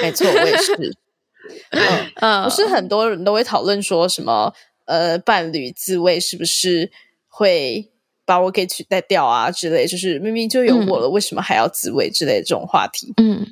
[0.00, 0.72] 没错，我也是。
[1.70, 4.52] 嗯嗯，不是很多人都会讨论说什么？
[4.88, 6.90] 呃，伴侣自慰是不是
[7.28, 7.92] 会
[8.24, 9.50] 把我给取代掉啊？
[9.50, 13.12] 之类，就是明明就有我了，嗯、为什么还要自慰之类的这种话题？
[13.18, 13.46] 嗯，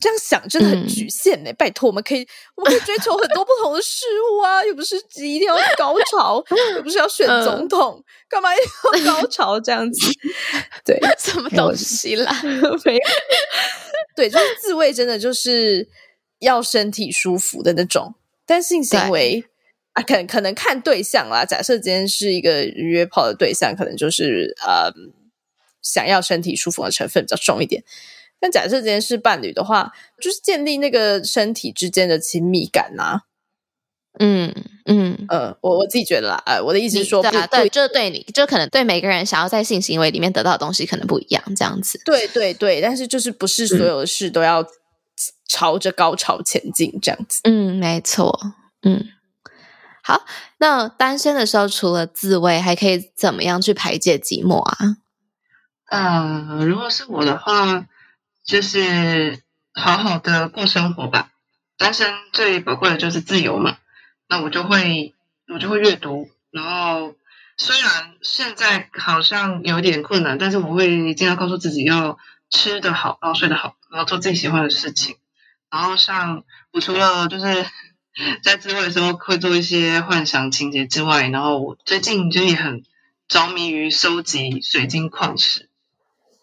[0.00, 1.52] 这样想真的很局限呢。
[1.52, 10.12] 嗯、拜托，我们可以，我们可以追求很多不同的事物啊，又不是一定要高潮，又不是要选总统，嗯、干嘛要高潮这样子？
[10.84, 12.36] 对，什么东西啦？
[12.84, 13.00] 没有，
[14.16, 15.88] 对，就是自慰，真的就是
[16.40, 19.44] 要身体舒服的那种，但性行为。
[19.94, 21.44] 啊，可能可能看对象啦。
[21.44, 24.92] 假设今天是一个约炮的对象，可能就是呃，
[25.82, 27.82] 想要身体舒服的成分比较重一点。
[28.40, 33.20] 但假设今天是伴侣的话，就是建立那个身体之间的亲密感呐、啊。
[34.20, 34.54] 嗯
[34.84, 42.00] 嗯呃，我我自己觉得啦，呃，我的意思是说，对，啊、对，就对你，就可能对每个人想要在性行为里面得到的东西可能不一样，这样子。
[42.04, 44.64] 对对对，但是就是不是所有的事都要
[45.48, 47.40] 朝着高潮前进这样子。
[47.44, 48.38] 嗯，没错，
[48.82, 49.04] 嗯。
[50.06, 50.26] 好，
[50.58, 54.76] 那单身的时候除了自慰，还可以怎么样去排解寂寞啊？
[55.88, 57.86] 呃，如果是我的话，
[58.44, 61.30] 就是好好的过生活吧。
[61.78, 63.78] 单身最宝贵的就是自由嘛。
[64.28, 65.14] 那我就会，
[65.50, 66.28] 我就会阅读。
[66.50, 67.14] 然后
[67.56, 72.18] 虽然现在好像有点困难，但是我会尽量告诉自己要
[72.50, 75.16] 吃得好，然后睡得好，然后做自己喜欢的事情。
[75.70, 77.66] 然后像我除了就是。
[78.42, 82.84] 在自慰的时候会做一些幻想情节之外，然后我最近就也很
[83.26, 85.68] 着迷于收集水晶矿石。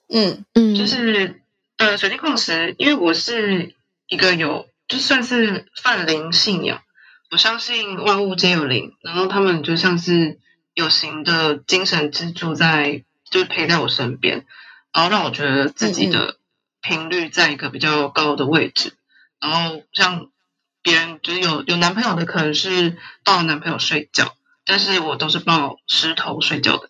[0.09, 1.41] 嗯嗯，就是
[1.77, 3.73] 呃水晶矿石，因为我是
[4.07, 6.81] 一个有就算是泛灵信仰，
[7.29, 10.39] 我相信万物皆有灵，然后他们就像是
[10.73, 14.45] 有形的精神支柱在，就是陪在我身边，
[14.91, 16.35] 然后让我觉得自己的
[16.81, 18.89] 频率在一个比较高的位置，
[19.39, 20.27] 嗯嗯，然后像。
[20.83, 26.89] 别人就是有有男朋友的，可能是抱男朋友睡觉，但是我都是抱石头睡觉的。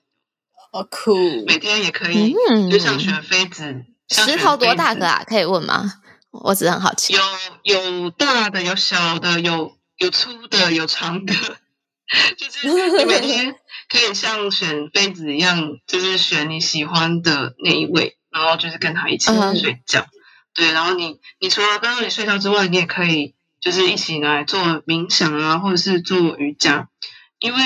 [0.72, 1.46] 好酷！
[1.46, 3.84] 每天也可以，嗯、就像选妃子。
[4.08, 5.24] 石头多大个啊？
[5.28, 5.94] 可以问吗？
[6.32, 7.14] 我只是很好奇。
[7.14, 7.22] 有
[7.64, 11.34] 有大的，有小的，有有粗的，有长的。
[12.38, 13.56] 就是 你每天
[13.90, 20.02] 可以像选妃子一样，就是选你喜欢的那一位，然后就是跟他一起睡觉。
[20.02, 20.10] 嗯、
[20.54, 23.36] 对，然后你你除了跟他一起睡觉之外，你也可以。
[23.62, 26.90] 就是一起来做冥想啊，或者是做瑜伽，
[27.38, 27.60] 因为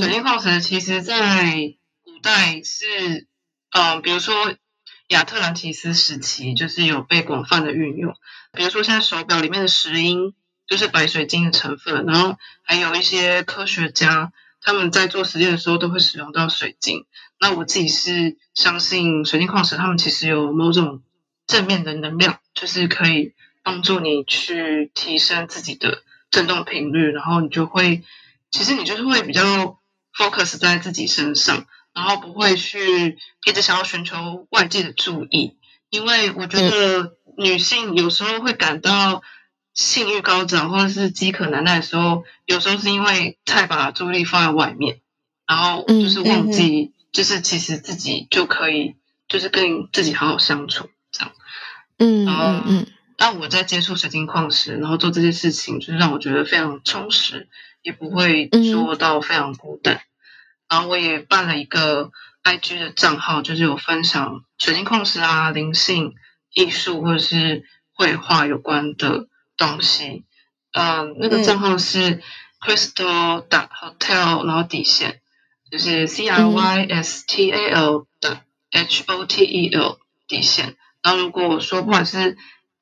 [0.00, 3.28] 水晶矿石其实在古代是，
[3.70, 4.34] 嗯、呃，比如说
[5.08, 8.14] 亚特兰提斯时期，就是有被广泛的运用。
[8.52, 10.32] 比如说现在手表里面的石英
[10.66, 17.04] 就是白水晶的成分，然后还有一些科学家他们在做实验的时候都会使用到水晶。
[17.38, 21.02] 那我自己是相信水晶矿石，他们其实有某种
[21.46, 23.34] 正面的能量，就是可以。
[23.64, 28.04] 帮助你去提升自己的振动频率，然后你就会，
[28.50, 29.80] 其实你就是会比较
[30.16, 35.56] focus 在自己身上，然后不会去一直想要寻求外界的注意，
[35.88, 39.22] 因为我觉得女性有时候会感到
[39.72, 45.00] 性欲高涨或者是饥渴难耐的时候，有时候是因为太把注意力放在外面，
[45.46, 48.96] 然后就是忘记，就是其实自己就可以，
[49.26, 51.32] 就是跟自己好好相处这样，
[51.98, 52.86] 嗯嗯嗯。
[53.16, 57.48] 当我在接触水晶矿石，然后做这些事情，就是让我觉得非常充实，
[57.82, 59.94] 也不会说到非常孤单。
[59.94, 60.00] 嗯、
[60.68, 62.10] 然后我也办了一个
[62.42, 66.14] IG 的账号，就是有分享水晶矿石啊、灵性、
[66.52, 70.24] 艺术或者是绘画有关的东西。
[70.72, 72.20] 嗯、呃，那个账号是
[72.60, 75.20] Crystal dot Hotel，然后底线
[75.70, 80.76] 就是 C R Y S T A L 的 H O T E L 底线。
[81.02, 82.36] 然后如果说不管是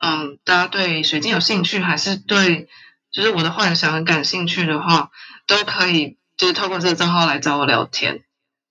[0.04, 2.66] 嗯，大家对水晶有兴趣，还是对
[3.12, 5.10] 就是我的幻想很感兴趣的话，
[5.46, 8.22] 都可以就是透过这个账号来找我聊天。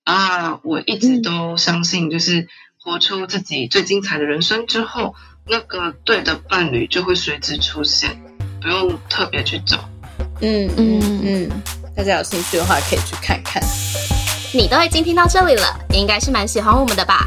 [0.04, 5.14] 啊，我一直都相信，就是活出自己最精彩的人生之后，
[5.48, 8.20] 那个对的伴侣就会随之出现，
[8.60, 9.88] 不用特别去找。
[10.42, 11.62] 嗯嗯嗯，
[11.96, 13.62] 大家有兴趣的话可以去看看。
[14.52, 17.26] 你都已经听到这里了，你应该是蛮喜欢我们的吧？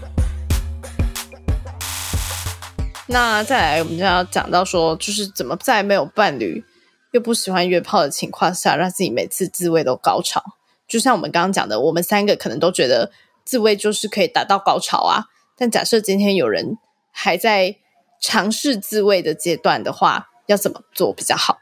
[3.11, 6.63] 那再来，我们就要讲到说，就是怎么在没有伴侣
[7.11, 10.41] 又不喜欢约炮的情况下，让自己每次自慰都高潮。
[10.87, 13.11] 就像我们刚刚讲的，我们三个可能都觉得
[13.43, 15.25] 自慰就是可以达到高潮啊。
[15.57, 16.77] 但假设今天有人
[17.11, 17.75] 还在
[18.21, 21.59] 尝试自慰的阶段的话，要怎么做比较好？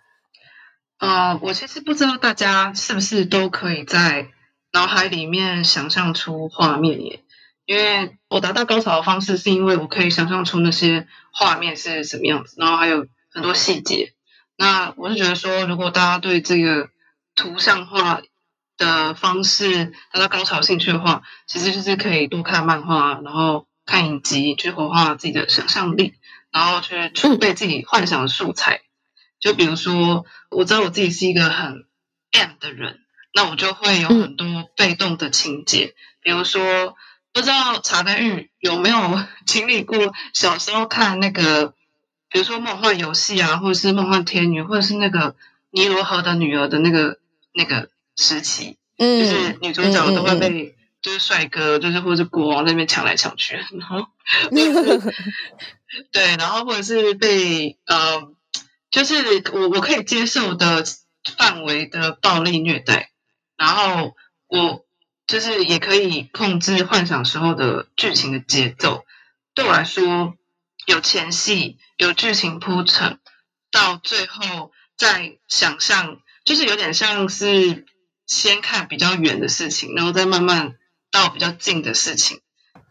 [0.97, 4.27] 啊、我其实不知道大家是不是都可以在
[4.71, 7.23] 脑海里面想象出画面耶。
[7.69, 14.15] 因为我达到高潮的方式，是因为我可以想象出那些画面是什么样子，然后还有很多细节。
[14.57, 16.89] 那我是觉得说，如果大家对这个
[17.35, 18.23] 图像化
[18.75, 26.15] 的方式达到高潮兴趣的话，其实就是可以多看漫画，然后看影集，去活化自己的想象力，
[26.51, 28.81] 然后去储备自己幻想的素材。
[29.39, 31.85] 就比如说，我知道我自己是一个很
[32.31, 32.97] M 的人，
[33.31, 36.97] 那我就会有很多被动的情节，比如说。
[37.31, 38.97] 不知道查德玉有没有
[39.45, 41.73] 经历过小时候看那个，
[42.29, 45.31] 比如说《梦幻游戏》啊，或者是《梦幻天女》，或者是那个
[45.71, 47.19] 《尼罗河的女儿》的那个
[47.53, 54.07] 那个时期，嗯，就是女主角都会被、嗯嗯、就是帅哥，就是或者是国王那边抢来抢去，然后，
[56.11, 58.31] 对，然后或者是被呃，
[58.91, 60.83] 就是我我可以接受的
[61.37, 63.11] 范围的暴力虐待，
[63.55, 64.15] 然后
[64.47, 64.85] 我。
[65.29, 69.05] 就是也可以控制幻想时候的剧情的节奏。
[69.53, 70.35] 对我来说，
[70.87, 73.19] 有前戏，有剧情铺陈，
[73.69, 77.85] 到最后再想象，就是有点像是
[78.25, 80.79] 先看比较远的事情，然后再慢慢
[81.11, 82.41] 到比较近的事情。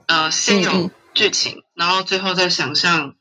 [0.07, 3.17] 呃，先有剧情，然后最后再想象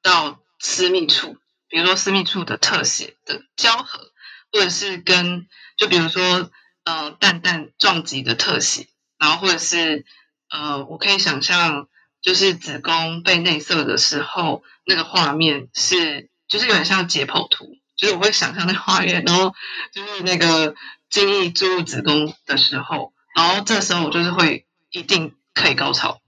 [0.00, 1.36] 到私密处，
[1.68, 4.10] 比如说私密处的特写的交合，
[4.50, 6.50] 或者是跟就比如说。
[6.84, 10.04] 呃，蛋蛋撞击的特写，然后或者是
[10.50, 11.86] 呃，我可以想象，
[12.20, 19.54] 就是子宫被内射的时候，那个画面是，就是有点像解剖图，就是我会想象那个画面，然后
[19.92, 20.74] 就是那个
[21.08, 26.20] 精液注入子宫的时候，然后这时候我就是会一定可以高潮。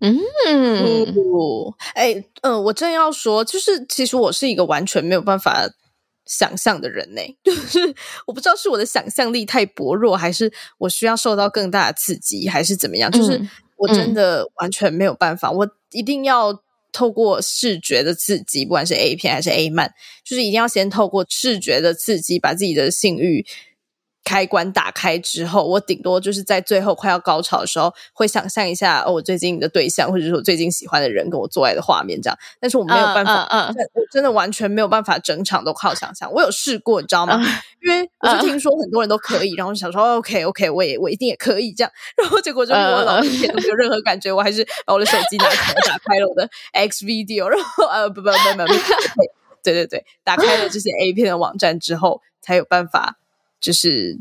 [0.00, 0.18] 嗯，
[1.94, 5.68] 哎，嗯、呃，我正要说，就是其实我是一个完全没有办法。
[6.26, 7.94] 想象的人呢， 就是
[8.26, 13.10] 我不知道是我的想象力太薄弱，还是我需要受到更大的刺激，还是怎么样？
[13.10, 13.40] 就是
[13.76, 19.92] 我真的完全没有办法，嗯、我一定要透过视觉的刺激，不管是 A 片还是 A 漫，
[20.24, 23.44] 就是一定要先透过视觉的刺激，把自己的性欲。
[24.24, 32.38] 开关打开之后，我顶多就是在最后快要高潮的时候，会想象一下哦，我最近的对象，或者是我最近喜欢的人跟我做爱的画面这样。
[32.60, 36.32] 但是我没有办法，嗯嗯，我真的完全没有办法整场都靠想象。
[36.32, 37.36] 我有试过，你知道吗？
[37.36, 37.46] 嗯、
[37.82, 41.92] 因为我就听说很多人都可以，然后想说 OK OK，我也我一定也可以这样。
[42.16, 48.72] 然后结果就我老一点都没有任何感觉，我还是把我的手机拿起来打开了我的 X Video，然后呃不不不不不，
[49.64, 53.16] 对对对，打开了这些 A 片的网站之后，才有办法。
[53.62, 54.18] 就是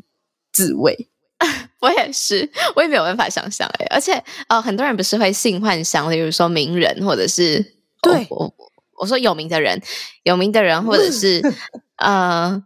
[0.54, 1.10] 自慰，
[1.82, 3.88] 我也是， 我也没有办法想象哎。
[3.90, 7.60] 而且，呃，很多人不是会性幻想，例如说名人，或者是
[8.02, 8.54] 对、哦、我
[9.00, 9.82] 我说有名的人，
[10.24, 11.42] 有名的人，或者是
[11.98, 12.64] 呃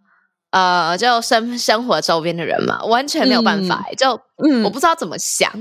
[0.52, 5.52] 呃，就生生活周边的人嘛，完全没有办法，嗯、就嗯，我不知道怎么想。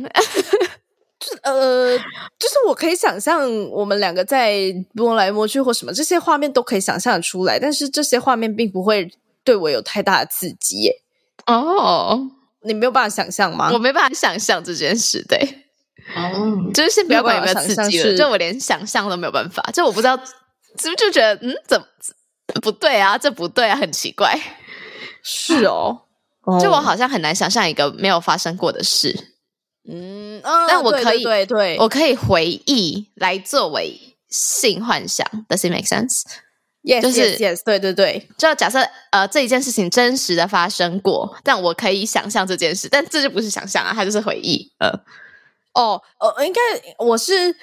[1.20, 1.96] 就呃，
[2.38, 9.11] 就是我可以想象我们两个在摸来摸去或什么，这些画面都可以想象出来，但是这些画面并不会
[9.44, 11.04] 对我有太大的刺激耶。
[11.46, 12.20] 哦，oh,
[12.62, 13.70] 你没有办法想象吗？
[13.72, 15.38] 我没办法想象这件事，对。
[16.16, 20.16] 哦，oh, 就是先不要管有没有刺激了，就我连想象都没有办法，就我不知道，
[20.78, 21.86] 是不是就觉得嗯，怎么
[22.61, 23.16] 不对啊？
[23.16, 24.38] 这不对啊，很奇怪。
[25.22, 26.03] 是哦，
[26.61, 29.32] 就我好像很难想象一个没有发生过的事。
[29.88, 35.26] 嗯，但我可以，对，对，对，我可以回忆来作为性幻想。
[35.49, 35.86] Does it make
[36.85, 38.78] sense？Yes, 就是 yes, yes, 对对对，就假设
[39.11, 44.70] 呃这一件事情真实的发生过，但我可以想象这件事，但这就不是想象啊，它就是回忆。
[44.78, 44.91] 呃，
[45.74, 46.61] 哦，呃，应该
[46.99, 47.57] 我是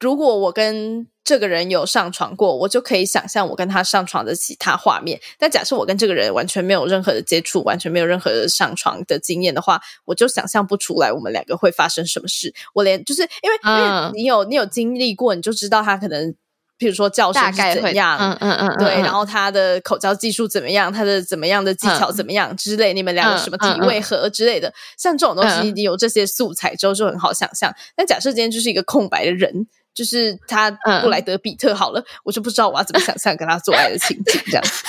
[0.00, 5.20] 如果我跟这个人有上床过，我就可以想象我跟他上床的其他画面。
[5.38, 12.54] 但假设我跟这个人完全没有任何的接触，完全没有任何的上床的经验的话，我就想象不出来我们两个会发生什么事。
[12.74, 16.32] 我连就是因为、嗯、因为你有你有经历过，你就知道他可能，
[16.78, 27.74] 譬如说叫声是怎样，嗯嗯嗯，对，然后他的口交技术怎么样，他的怎么样的技巧怎么样、嗯、之类，你们两个什么体位合之类的，像这种东西，你有这些素材之后就很好想象。
[27.94, 29.66] 但假设今天就是一个空白的人。
[29.96, 30.70] 就是他
[31.00, 34.84] 布莱德比特好了，嗯、我就不知道我要怎么想象跟他做爱的情景这样子。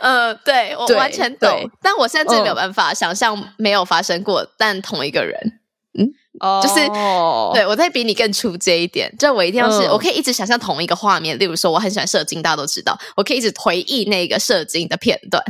[0.00, 5.60] 呃，对我完全懂，但我现在真的没有办法想象没有发生过，嗯、但同一个人，嗯，
[6.40, 6.74] 哦，就是
[7.54, 15.42] 对我再比你更出街一点，就我一定要是、嗯、我可以一直想象同一个画面，例如说我很喜欢射精，大家都知道，我可以一直回忆那个射精的片段，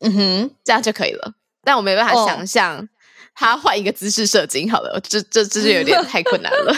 [0.00, 1.34] 嗯哼，这样就可以了，
[1.64, 2.78] 但我没办法想象。
[2.78, 2.88] 哦
[3.34, 6.70] 他换一个姿势射精好了，这这这是有点太困难了。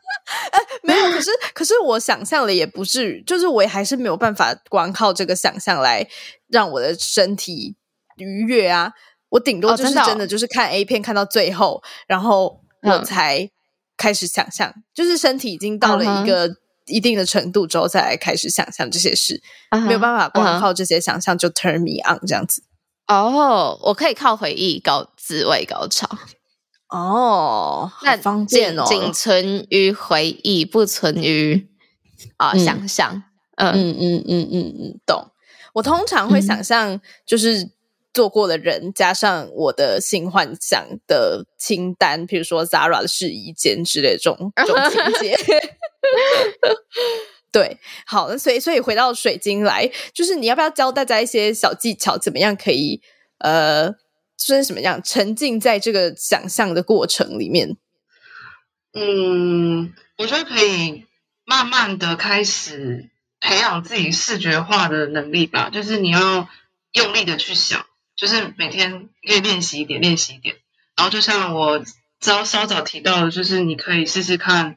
[0.50, 6.08] 哎，没有，可是可是我想象了也不至于，就是我也还是没有办法光靠这个想象来
[6.48, 7.76] 让我的身体
[8.16, 8.90] 愉悦啊。
[9.28, 13.50] 我顶多就是真的就是看 A 片看到最后，然后我才
[13.96, 16.50] 开始想象，嗯、就是身体已经到了一个
[16.86, 22.62] 一定的程度之后，再来开始想象这些事，嗯、没有办法光靠这些想象就 turn me on 这样子。
[23.06, 26.08] 哦，我可以靠回忆高自慰高潮
[26.88, 31.68] 哦，那方便哦，仅存于回忆，不存于
[32.36, 33.22] 啊、呃嗯、想象。
[33.56, 35.30] 嗯嗯嗯嗯嗯嗯，懂。
[35.74, 37.70] 我通常会想象，就是
[38.12, 45.36] 做过的人、嗯、加上我的性幻想的清单，比如说 Zara 的试衣间之类这种 这种情节。
[47.52, 53.02] 对，好，那所以所以回到水晶来，就是你要不要教大家一些小技巧，怎么样可以
[53.38, 53.90] 呃，
[54.36, 57.76] 就是什么样沉浸在这个想象的过程里面？
[58.92, 61.06] 嗯，我觉得可以
[61.44, 66.48] 慢慢的开始培养自己视觉化的能力吧，就是你要
[66.92, 67.84] 用力的去想，
[68.20, 70.56] 就是每天可以练习一点，练习一点。
[70.96, 71.82] 然后就像我
[72.20, 74.76] 稍稍早提到的，就是你可以试试看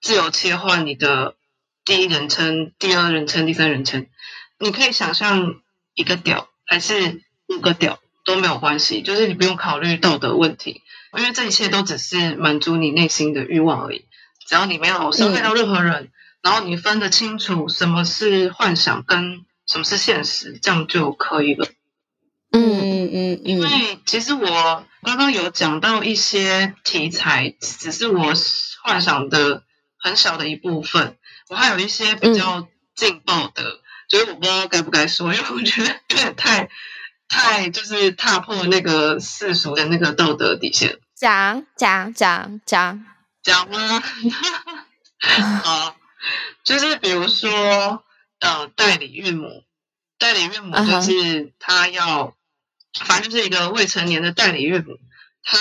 [0.00, 1.34] 自由切换你的。
[1.86, 4.06] 第一人称、第二人称、第三人称，
[4.58, 5.60] 你可以想象
[5.92, 10.80] 一个屌还是五个屌都没有关系，就是你不用考虑道德问题，
[11.14, 14.06] 因为这一切都只是满足你内心的欲望而已。
[14.46, 21.68] 只要你没有伤害到任何人，然后你分得清楚什么是幻想跟什么是现实，这样就可以了。
[22.56, 28.32] 嗯嗯嗯，因为其实我刚刚有讲到一些题材，只是我
[28.82, 29.64] 幻想的
[29.98, 31.16] 很小的一部分。
[31.48, 36.70] 我还有一些比较劲爆的，嗯、就是我不知道该不该说，因为我觉得有点太
[37.28, 40.98] 太就是踏破那个世俗的那个道德底线。
[41.16, 43.04] 讲讲讲讲
[43.42, 44.02] 讲吗？
[45.62, 45.96] 好，
[46.64, 48.04] 就是比如说，
[48.40, 49.64] 呃，代理孕母，
[50.18, 52.32] 代理孕母就是她要，uh.
[53.00, 54.98] 反正就是一个未成年的代理孕母，
[55.42, 55.58] 她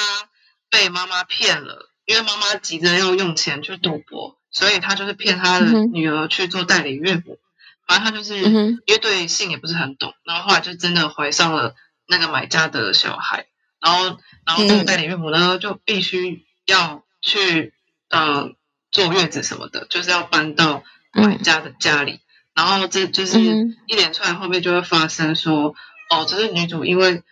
[0.69, 4.37] 被妈妈骗了，因为妈妈急着要用钱去赌博。
[4.51, 7.39] 所以她就是骗她的女儿去做代理岳母，
[7.87, 11.73] 反正她就是因为对性也不是很懂，然后后来就真的怀上了
[12.07, 13.47] 那个买家的小孩，
[13.81, 17.73] 然后然后这个代理岳母呢就必须要去
[18.11, 18.51] 呃
[18.91, 22.19] 坐月子什么的，就是要搬到买家的家里，
[22.53, 23.39] 然后这就是
[23.87, 25.73] 一连串后面就会发生说，
[26.21, 27.23] 哦，只是女主因为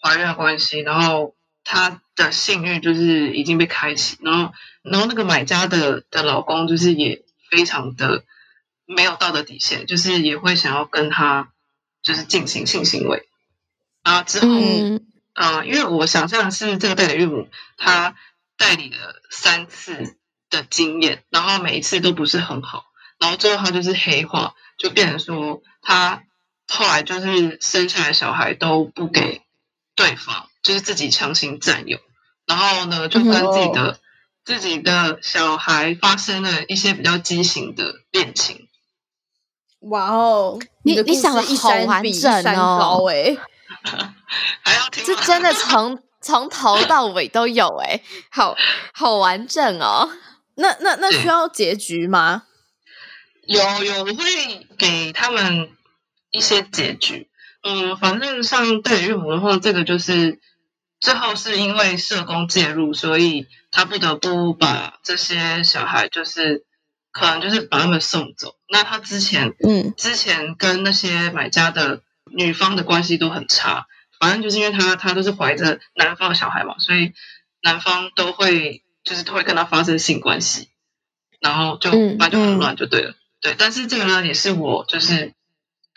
[0.00, 1.34] 怀孕的关系，然后。
[1.70, 8.24] 她的性欲就是已经被开启，然后，然后那个买家的的老公就是也非常的
[8.86, 11.52] 没有道德底线，就是也会想要跟她
[12.02, 13.28] 就是进行性行为
[14.02, 14.22] 啊。
[14.22, 18.16] 之后，嗯、呃，因为我想象的是这个代理孕母，她
[18.56, 20.16] 代理了三次
[20.48, 22.86] 的经验，然后每一次都不是很好，
[23.18, 26.22] 然后最后她就是黑化，就变成说她
[26.68, 29.42] 后来就是生下来小孩都不给
[29.96, 30.48] 对方。
[30.60, 31.98] 就是自己强行占有，
[32.44, 33.94] 然后呢，就跟自己的、oh.
[34.44, 38.68] 自己的小孩发生了一些比较畸形的恋情。
[39.80, 43.36] 哇哦，你你想的好完整哦，哎，
[44.62, 45.04] 还要听？
[45.06, 48.54] 这真的从 从头到尾都有哎，好
[48.92, 50.10] 好完整哦。
[50.56, 52.42] 那那那需要结局吗？
[53.46, 55.70] 有有，我会给他们
[56.30, 57.28] 一些结局。
[57.62, 60.40] 嗯，反正像代理孕母的话，这个就是。
[61.00, 66.64] 最后是因为社工介入，所以他不得不把这些小孩，就是
[67.12, 68.56] 可能就是把他们送走。
[68.68, 73.86] 那他之前，嗯，之前跟那些买家的女方的关系都很差，
[74.18, 77.12] 反正就是因为他他都是怀着男方的小孩嘛，所以
[77.62, 80.68] 男方都会就是都会跟他发生性关系，
[81.40, 83.14] 然后就那、嗯、就很乱就对了。
[83.40, 85.32] 对，但是这个呢，也是我就是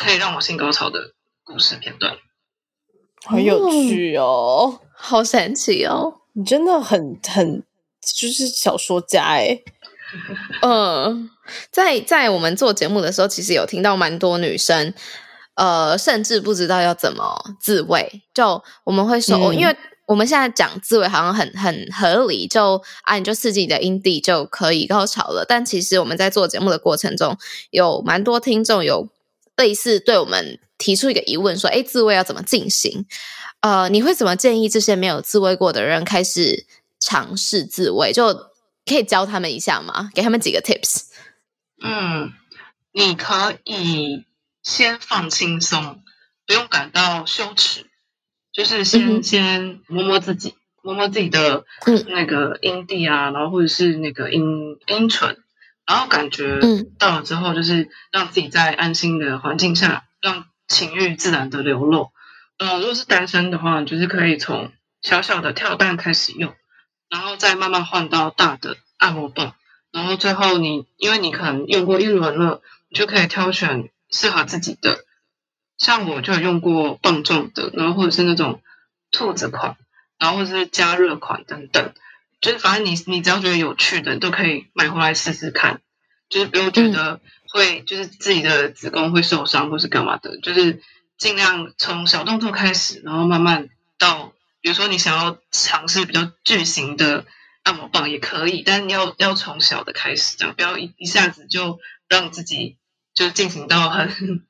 [0.02, 2.18] 可以让我性高潮的故事片段，
[3.24, 6.16] 很有趣哦，好神奇哦！
[6.34, 7.62] 你真的很很
[8.18, 9.62] 就是小说家哎。
[10.64, 11.30] 嗯，
[11.72, 14.92] 在在我们做节目的时候，其实有听到蛮多女生，
[15.54, 18.24] 呃，甚至不知道要怎么自慰。
[18.34, 19.78] 就我们会说，因为
[20.08, 25.46] 我们现在讲自慰好像很很合理，就啊，你就刺激你的阴蒂就可以高潮了。
[25.48, 27.38] 但其实我们在做节目的过程中，
[27.70, 29.08] 有蛮多听众有
[29.56, 33.06] 类似对我们提出一个疑问，说：“哎，自慰要怎么进行？”
[33.62, 36.66] 呃，你会怎么建议这些没有自慰过的人开始
[37.00, 38.12] 尝试自慰？
[38.12, 38.34] 就
[38.86, 40.10] 可以教他们一下吗？
[40.16, 41.04] 给他们几个 tips。
[41.80, 42.34] 嗯，
[42.92, 44.26] 你可以
[44.64, 46.02] 先放轻松，
[46.48, 47.86] 不用感到羞耻，
[48.52, 51.64] 就是先、嗯、先摸摸自己，摸摸自己的
[52.08, 54.42] 那个阴蒂啊，然后或者是那个阴
[54.88, 55.38] 阴唇，
[55.86, 56.60] 然后感觉
[56.98, 62.12] 到了之后，就是让自己在安心的环境下，让情欲自然的流露。
[62.58, 64.72] 呃，如果是单身的话，就是可以从
[65.02, 66.54] 小小的跳蛋开始用。
[67.10, 69.54] 然后再慢慢换到大的按摩棒，
[69.92, 75.04] 然后最后你因为你可能用过一轮了，你就可以挑选适合自己的。
[75.78, 78.62] 像我就有用过棒状的，然后或者是那种
[79.12, 79.76] 兔子款，
[80.20, 81.94] 然后或者是加热款等等，
[82.42, 85.80] 就是反正你你只要觉得有趣的，你都可以买回来试试看，
[86.28, 90.82] 就是不用觉得会就是自己的子宫会受伤或是干嘛的，就是
[91.18, 94.34] 尽量从小动作开始，然后慢慢到。
[94.64, 97.26] 比如说，你想要尝试比较巨型的
[97.64, 102.78] 按摩棒也可以，但你要要从小的开始，这样不要一一下子就让自己
[103.16, 104.44] 就进行到很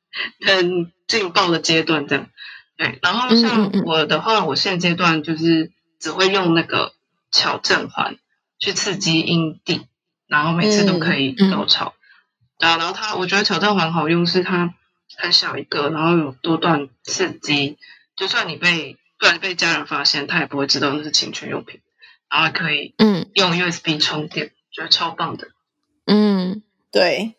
[0.46, 2.28] 很劲爆的阶段，这样。
[2.76, 6.92] 对，然后像我的话，我现阶段就是只会用那个
[7.32, 8.18] 巧正环
[8.60, 9.88] 去刺激阴蒂，
[10.28, 11.94] 然后每次都可以高潮。
[12.60, 14.74] 啊，然后它，我觉得巧正环好用，是它
[15.18, 17.78] 很小一个，然后有多段刺激，
[18.16, 18.98] 就算你被。
[19.20, 21.80] 不然被家人发现，他也不会知道那是情趣用品，
[22.28, 25.50] 然后还可以嗯用 USB 充电，嗯、觉得超棒的。
[26.08, 27.36] 嗯，对。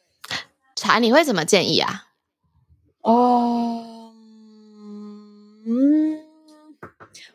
[0.77, 2.05] 茶，你会怎么建议啊？
[3.01, 4.13] 哦，
[5.67, 6.12] 嗯，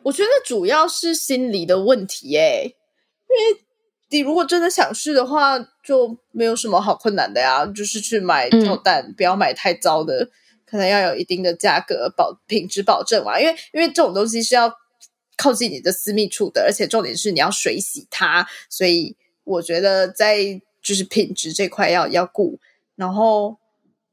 [0.03, 2.63] 我觉得主要是心理的问题耶，
[3.29, 3.61] 因为
[4.09, 10.29] 你如果真的想试的话，就没有什么好困难的呀，就是去买跳蛋，嗯、不要买太糟的。
[10.69, 14.69] 可能要有一定的价格保品质保证嘛，因为因为这种东西是要
[15.37, 19.15] 靠近你的私密处的，而且重点是你要水洗它，所以
[19.45, 22.59] 我觉得在就是品质这块要要顾，
[22.97, 23.57] 然后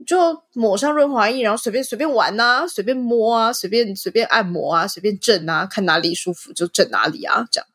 [0.06, 7.66] 就抹上润滑液，然后随便随便玩啊，随便摸啊，随便随便按摩啊，随便震啊，看哪里舒服就震哪里啊，这样。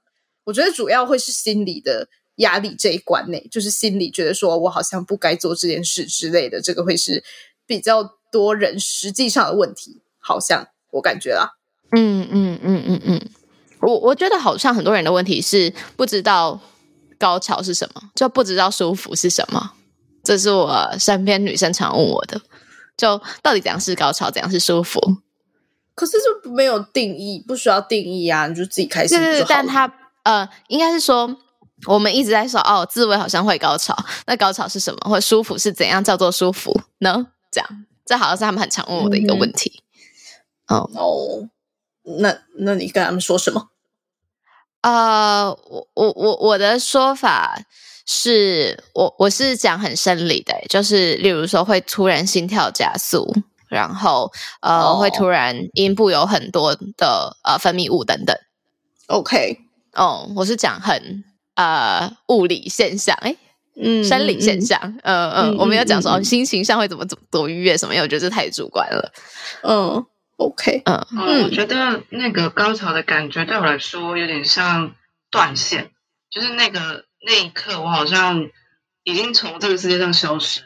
[0.46, 7.24] 我觉得主要会是心理的压力这一关内，就是心里觉得说我好像不该做这件事之类的，这个会是
[7.66, 8.16] 比较。
[8.32, 11.50] 多人实际上的问题，好像我感觉啊，
[11.98, 13.30] 嗯嗯嗯嗯嗯，
[13.80, 16.62] 我我觉得好像很多人的问题是不知道
[17.18, 19.74] 高潮是什么，就不知道舒服是什么，
[20.30, 22.40] 这是我身边女生常问我的，
[22.96, 25.02] 就到底怎样是高潮，怎样是舒服？
[25.96, 29.32] 可是就没有定义，不需要定义啊，你就自己开心就好。
[29.32, 31.36] 是，但他呃，应该是说
[31.88, 35.00] 我们一直在说哦，自慰好像会高潮，那高潮是什么？
[35.10, 37.26] 或舒服是怎样叫做舒服呢？
[37.50, 37.86] 这样。
[38.06, 39.82] 这好像是他们很常问我的一个问题。
[40.68, 41.50] 哦、嗯、哦，
[42.20, 43.70] 那那你跟他们说什么？
[44.82, 47.60] 呃，我我我我的说法
[48.12, 53.32] 是我我是讲很生理的，就是例如说会突然心跳加速，
[53.68, 54.32] 然后
[54.62, 58.36] 呃、哦、会突然阴部有很多的呃分泌物等等。
[59.06, 59.60] OK，
[59.94, 63.38] 哦，我是讲很呃物理现象，诶
[63.80, 69.14] 嗯，生理现象，嗯嗯，我没有讲说、嗯、心情上会怎么怎么多愉悦什么，因为我觉得这太主观了。
[69.62, 70.04] 嗯
[70.38, 71.06] ，OK，嗯。
[71.12, 74.96] 嗯，我觉得那个高潮的感觉对我来说有点像
[75.30, 75.92] 断线，
[76.32, 78.50] 就是那个那一刻我好像
[79.04, 80.62] 已经从这个世界上消失，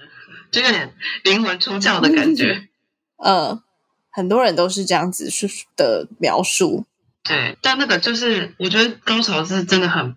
[0.51, 2.69] 就有点灵魂出窍的感觉。
[3.23, 3.61] 嗯，
[4.09, 5.29] 很多人都是这样子
[5.75, 6.85] 的描述。
[7.23, 10.15] 对，但那个就是我觉得高潮是真的很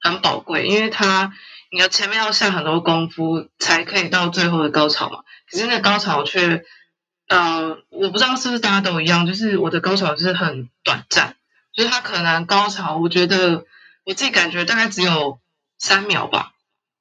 [0.00, 1.32] 很宝贵，因为它。
[1.70, 5.18] 你要前面要下很多功夫，才可以到最后的高潮嘛。
[5.50, 6.64] 可是那个高潮却，
[7.26, 11.36] 呃，我不知道是不是大家都一样，就是我的高潮就是很短暂，
[11.74, 13.66] 就是它可能高潮，我觉得
[14.06, 15.38] 我自己感觉大概只有
[15.78, 16.52] 三秒吧，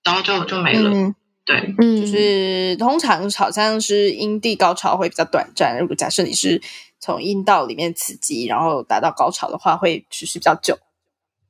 [0.03, 0.89] 然后就就没了。
[0.91, 1.15] 嗯、
[1.45, 5.77] 对，嗯，就是通常好像是阴蒂高潮会比较短暂。
[5.79, 6.61] 如果假设你是
[6.99, 10.77] 从阴道里面刺激，然后达到高潮的话，会持续比较久，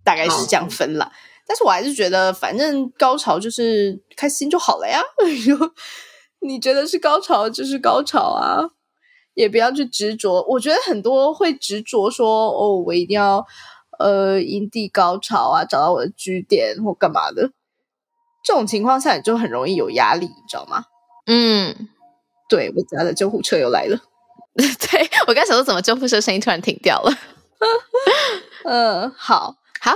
[0.03, 1.05] 大概是这样分了。
[1.05, 1.11] 哦
[1.49, 5.01] 但是我还是觉得，反正高潮就是开心就好了呀。
[6.45, 8.67] 你觉得是高潮就是高潮啊，
[9.33, 10.45] 也不要去执着。
[10.49, 13.41] 我觉得很多会执着说，哦，我一定要
[13.99, 17.51] 呃营地高潮啊，找到我的据点或干嘛的。
[18.43, 20.85] 这种情况下，你就很容易有压力，你知道吗？
[21.25, 21.89] 嗯，
[22.47, 23.99] 对，我家的救护车又来了。
[24.55, 27.13] 对，我刚想说，怎么救护车声音突然停掉了？
[28.65, 29.55] 嗯， 好。
[29.79, 29.95] 好，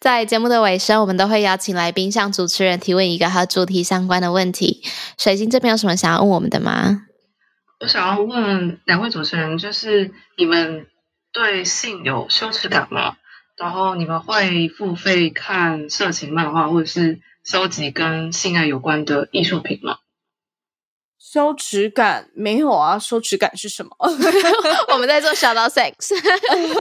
[0.00, 4.82] 在节目的尾声，我们都会邀请来宾向主持人提问一个和主题相关的问题。
[5.18, 7.02] 水晶这边有什么想要问我们的吗？
[7.80, 10.86] 我想要问两位主持人，就是你们
[11.32, 13.16] 对性有羞耻感吗？
[13.60, 19.98] 然后你们会付费看色情漫画，或者是收集跟性爱有关的艺术品吗？
[21.18, 22.98] 羞耻感没有啊？
[22.98, 23.90] 羞耻感是什么？
[24.94, 25.92] 我们在做 shout out sex。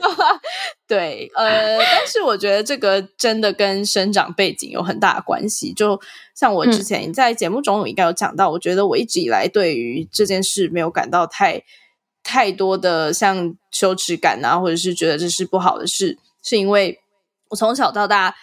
[0.88, 5.74] 对，呃，但是我觉得这个真的跟生长背景有很大的关系。
[5.74, 6.00] 就
[6.34, 11.62] 像我之前在节目中应该有讲到，嗯、我觉得我一直以来对于这件事没有感到太
[12.24, 17.00] 太多的像羞耻感啊，或者是觉得这是不好的事，是因为
[17.50, 18.36] 我从小到大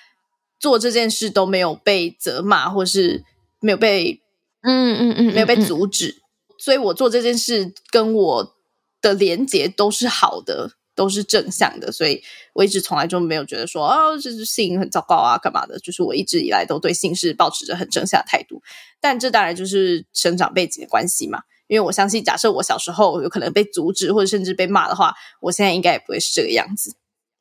[0.58, 3.24] 做这件事都没有被责骂，或是
[3.60, 4.22] 没有被。
[4.68, 6.16] 嗯嗯嗯，没有被阻止，
[6.58, 8.56] 所以我做这件事跟我
[9.00, 12.20] 的连结都是好的，都是正向的，所以
[12.52, 15.78] 我一直从来就没有觉得说哦，这是性很糟糕啊，干嘛的？
[15.78, 18.60] 就是我一直以来都对性是保持着很正向的态度，
[19.00, 21.42] 但这当然就是生长背景的关系嘛。
[21.68, 26.96] 因为我相信，假设我小时候有可能被阻止或者甚至被骂的话，我现在应该也不会是这个样子。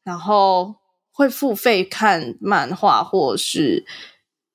[0.06, 0.76] 然后
[1.12, 3.86] 会付费看漫画或是。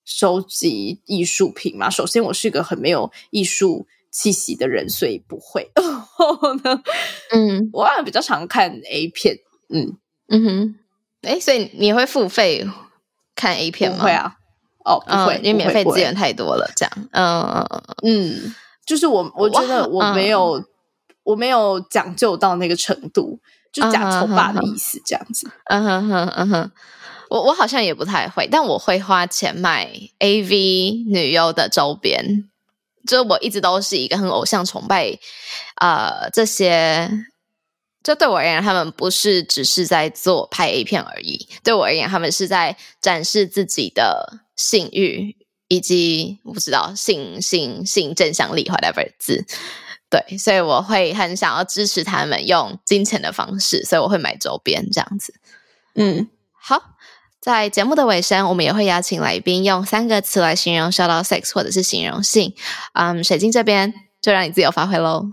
[0.02, 1.88] 收集艺术品嘛？
[1.88, 5.70] 首先，我是一个很没有艺术气息的人，所以不会。
[5.80, 6.82] 然后呢，
[7.30, 9.36] 嗯，我好像比较常看 A 片。
[9.68, 9.96] 嗯
[10.26, 10.74] 嗯哼，
[11.22, 12.66] 哎，所以你会付费
[13.36, 14.02] 看 A 片吗？
[14.02, 14.34] 会啊，
[14.84, 16.68] 哦，不会，嗯、因为免费资源太多了。
[16.74, 17.64] 这样，嗯
[18.02, 18.52] 嗯，
[18.84, 20.66] 就是我，我觉得我没有，嗯、
[21.22, 23.38] 我没有讲究到那个程度，
[23.72, 25.50] 就假丑霸的意思，这样子。
[25.66, 26.72] 嗯哼哼，嗯哼。
[27.28, 32.50] 我我好像也不太会，但我会花钱买 AV 女优的周边。
[33.06, 35.16] 就我一直都是一个很偶像崇拜，
[35.76, 37.08] 呃，这些
[38.02, 41.48] 就对我而言，他们不是只是在做拍 A 片而已。
[41.62, 45.36] 对我而言，他们是在展示自己的性欲
[45.68, 49.46] 以及我不知道性性性正向力，whatever 字。
[50.10, 55.34] 对，所以我会很想要支持他们用金钱的方式，所以我会买周边这样子。
[55.94, 56.82] 嗯，好。
[57.40, 62.54] 在节目的尾声，我们也会邀请来宾用三个词来形容 shout out sex 或者是形容性。
[62.92, 65.30] 嗯，水晶这边就让你自由发挥喽。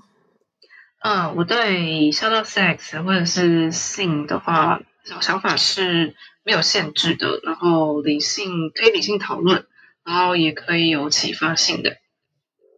[1.03, 4.79] 嗯，我对 shout out sex 或者是性的话，
[5.19, 6.15] 想法是
[6.45, 9.65] 没有限制的，然后理性可以理性讨论，
[10.05, 11.97] 然后也可以有启发性的。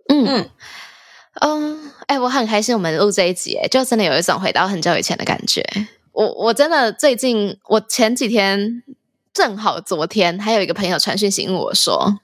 [0.08, 0.50] 嗯嗯
[1.36, 5.63] 嗯，哎、我很开心我们录这一集，就真的有一种回到很久以前的感觉。
[6.11, 8.84] 我我真的最近，我前几天。
[9.32, 12.19] 正好昨天还有一个朋友传讯息问我说：“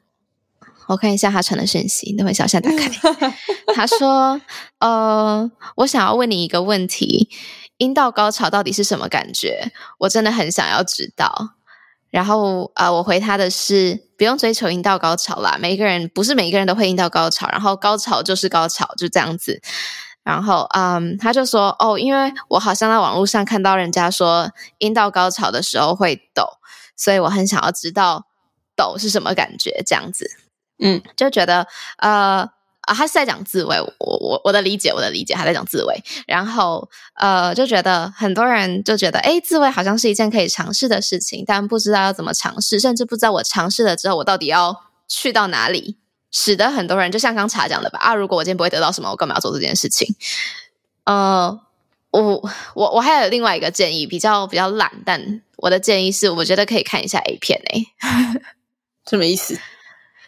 [0.90, 2.90] 我看一下他传的讯息，等会小夏打开。
[3.74, 4.42] ”他说
[4.82, 7.30] ：“呃，我想要问你一个问题，
[7.78, 9.72] 阴道高潮到底是什么感觉？
[10.00, 11.52] 我真的很想要知道。”
[12.16, 19.62] 然后呃，我回他的是：“不用追求阴道高潮啦，每一个人不是每一个人都会阴道高潮，然后高潮就是高潮，就这样子。”
[20.24, 26.46] 然后嗯，他就说：“哦，因为我好像在网络上看到人家说阴道高潮的时候会抖。”
[26.96, 28.28] 所以我很想要知道
[28.78, 30.26] 抖是什么感觉，这样子，
[30.80, 32.48] 嗯，就觉得呃
[32.86, 35.96] 啊，他是在讲自慰，我我我的理解，我的理解，他在讲自慰，
[36.28, 45.98] 然后呃，就觉得很多人就觉得，诶，自慰好像是一件可以尝试的事情，但不知道要怎么尝试，甚至不知道我尝试了之后，我到底要去到哪里，
[46.32, 50.16] 使得很多人就像刚才讲的吧，啊，如果我今天不会得到什么，我干嘛要做这件事情？
[51.06, 51.60] 呃，
[52.12, 55.42] 我我我还有另外一个建议，比较比较懒，但。
[55.58, 58.42] 我的建议是，我觉得可以看一下 A 片诶、欸，
[59.10, 59.58] 什么意思？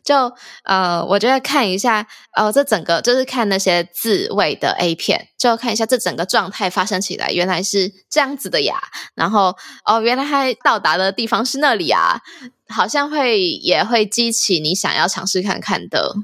[0.08, 0.34] 就
[0.64, 8.82] 呃，我觉得看一下，呃，这整个就是看那些自慰的 A 片，就看一下这整个状态发生起来原来是这样子的呀。
[9.16, 9.54] 然后
[9.84, 12.22] 哦，原来他到达的地方是那里啊，
[12.70, 16.16] 好像会也会激起你想要尝试看看的，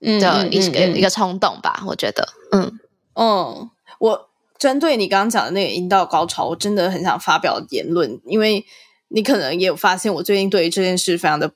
[0.00, 1.82] 嗯，的一个一个冲动吧。
[1.86, 2.80] 我觉得，嗯
[3.14, 4.28] 嗯，我。
[4.58, 8.66] 针对你刚刚讲的那个阴道高潮，我真的很想发表言论，因为
[9.06, 11.52] 你可能也有发现，我最近对于这件事非常的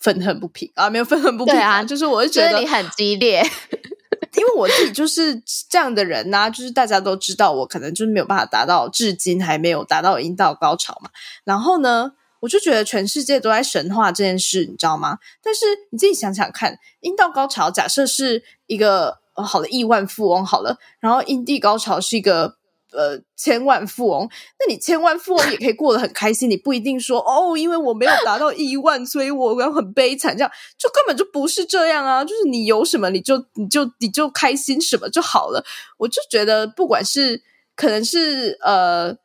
[0.00, 3.42] 愤恨不平啊，没有愤恨不平啊，就是我是觉得你很激烈，
[4.36, 11.10] 因为我自己就是这样的人呐、啊，就是大家都知道我可能就是没有办法达到，至今还没有达到阴道高潮嘛。
[11.44, 15.18] 然后呢，我就觉得全世界都在神话这件事，你知道吗？
[15.42, 22.57] 但是你自己想想看，阴道高潮假设是一个、哦、好的亿万富翁好了，然后阴蒂高潮是一个
[22.92, 24.28] 呃千万富翁，
[24.58, 32.24] 那你千万富翁也可以过得很开心，你不一定说哦，因为我没有达到亿万，所以我要很悲惨，这样就根本就不是这样啊！
[32.24, 35.64] 就是你有什么你就你就你就开心什么就好了。
[35.98, 37.42] 我就觉得不管是
[37.74, 39.16] 可能是呃。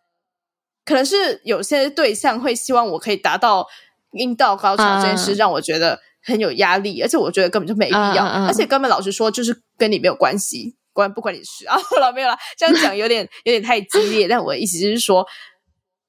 [0.86, 3.66] 可能是有些对象会希望我可以达到
[4.11, 11.78] 阴道高潮这件事，让我觉得很有压力，而且我觉得根本就没必要，而且根本老实说就是跟你没有关系，关不关你事 啊？
[11.78, 15.26] 好了，没有了，这样讲有点有点太激烈，但我的意思就是说，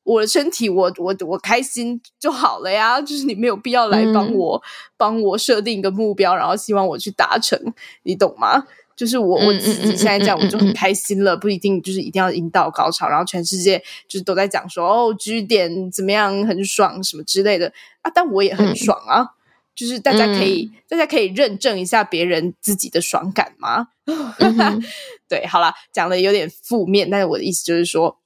[0.05, 4.63] 我的身体我我我开心就好了呀，就是你没有必要来帮我
[4.97, 7.59] 帮我设定一个目标，然后希望我去达成，
[8.03, 8.65] 你懂吗？
[8.97, 11.37] 就是我我自己现在这样，我就很开心了。
[11.37, 13.77] 不一定就是一定要阴道高潮，然后全世界
[14.07, 17.73] 就是都在讲说哦，G 点怎么样很爽什么之类的
[18.03, 19.31] 啊，但我也很爽啊。
[19.75, 23.89] 就是大家可以大家可以认证一下别人自己的爽感吗？
[25.29, 28.19] 对，好啦，讲的有点负面，但是我的意思就是说，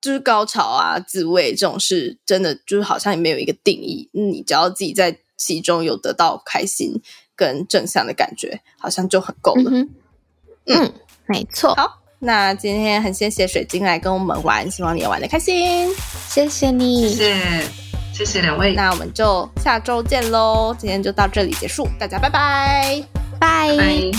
[0.00, 7.02] 就是高潮啊、自慰这种事，真的就是好像也没有一个定义，你只要自己在其中有得到开心。
[7.38, 9.70] 跟正向的感觉好像就很够了。
[9.70, 9.90] 嗯，
[10.68, 10.92] 嗯，
[11.26, 11.74] 没错。
[11.74, 15.86] 好，那今天很谢谢水晶来跟我们玩，希望你也玩的开心。
[16.30, 17.70] 谢谢你，谢谢，
[18.16, 18.72] 谢谢两位。
[18.72, 20.74] 那我们就下周见喽。
[20.78, 23.04] 今天就到这里结束，大家拜拜，
[23.38, 24.10] 拜拜。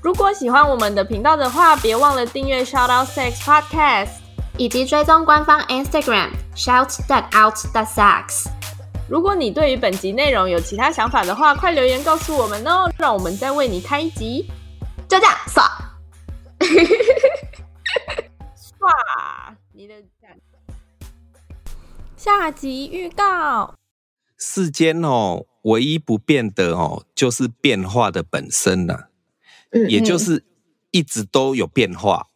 [0.00, 4.08] 如果喜欢我们的频道的话，别忘了订阅 Shout Out Sex Podcast，
[4.56, 8.46] 以及追踪官方 Instagram Shout That Out That Sex。
[9.06, 14.50] 如果你对于本集内容有其他想法的话，快留言告诉我们哦，让我们再为你开一集。
[15.06, 15.62] 就这样， 刷，
[18.56, 19.94] 刷你的
[22.24, 23.74] 下集预告。
[24.38, 29.08] 世间哦，唯一不变的哦，就是变化的本身呐、啊，
[29.72, 30.44] 嗯嗯，也就是
[30.92, 32.28] 一直都有变化。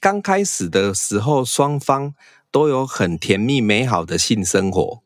[0.00, 2.14] 刚开始的时候，双方
[2.50, 5.02] 都有很甜蜜美好的性生活。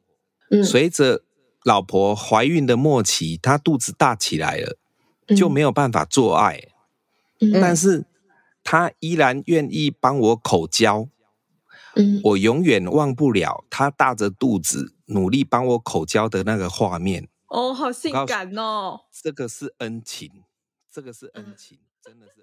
[0.64, 1.22] 随着
[1.62, 4.76] 老婆怀孕的末期，她肚子大起来了，
[5.36, 6.60] 就没有办法做爱。
[7.38, 8.04] 嗯、但是
[8.64, 11.06] 她依然愿意帮我口交。
[11.96, 17.28] 嗯、我永远忘不了他大着肚子努力帮我口交的那个画面。
[17.46, 19.00] 哦，好性感哦！
[19.10, 20.44] 这个是恩情，
[20.88, 22.39] 这个是恩情，真的是。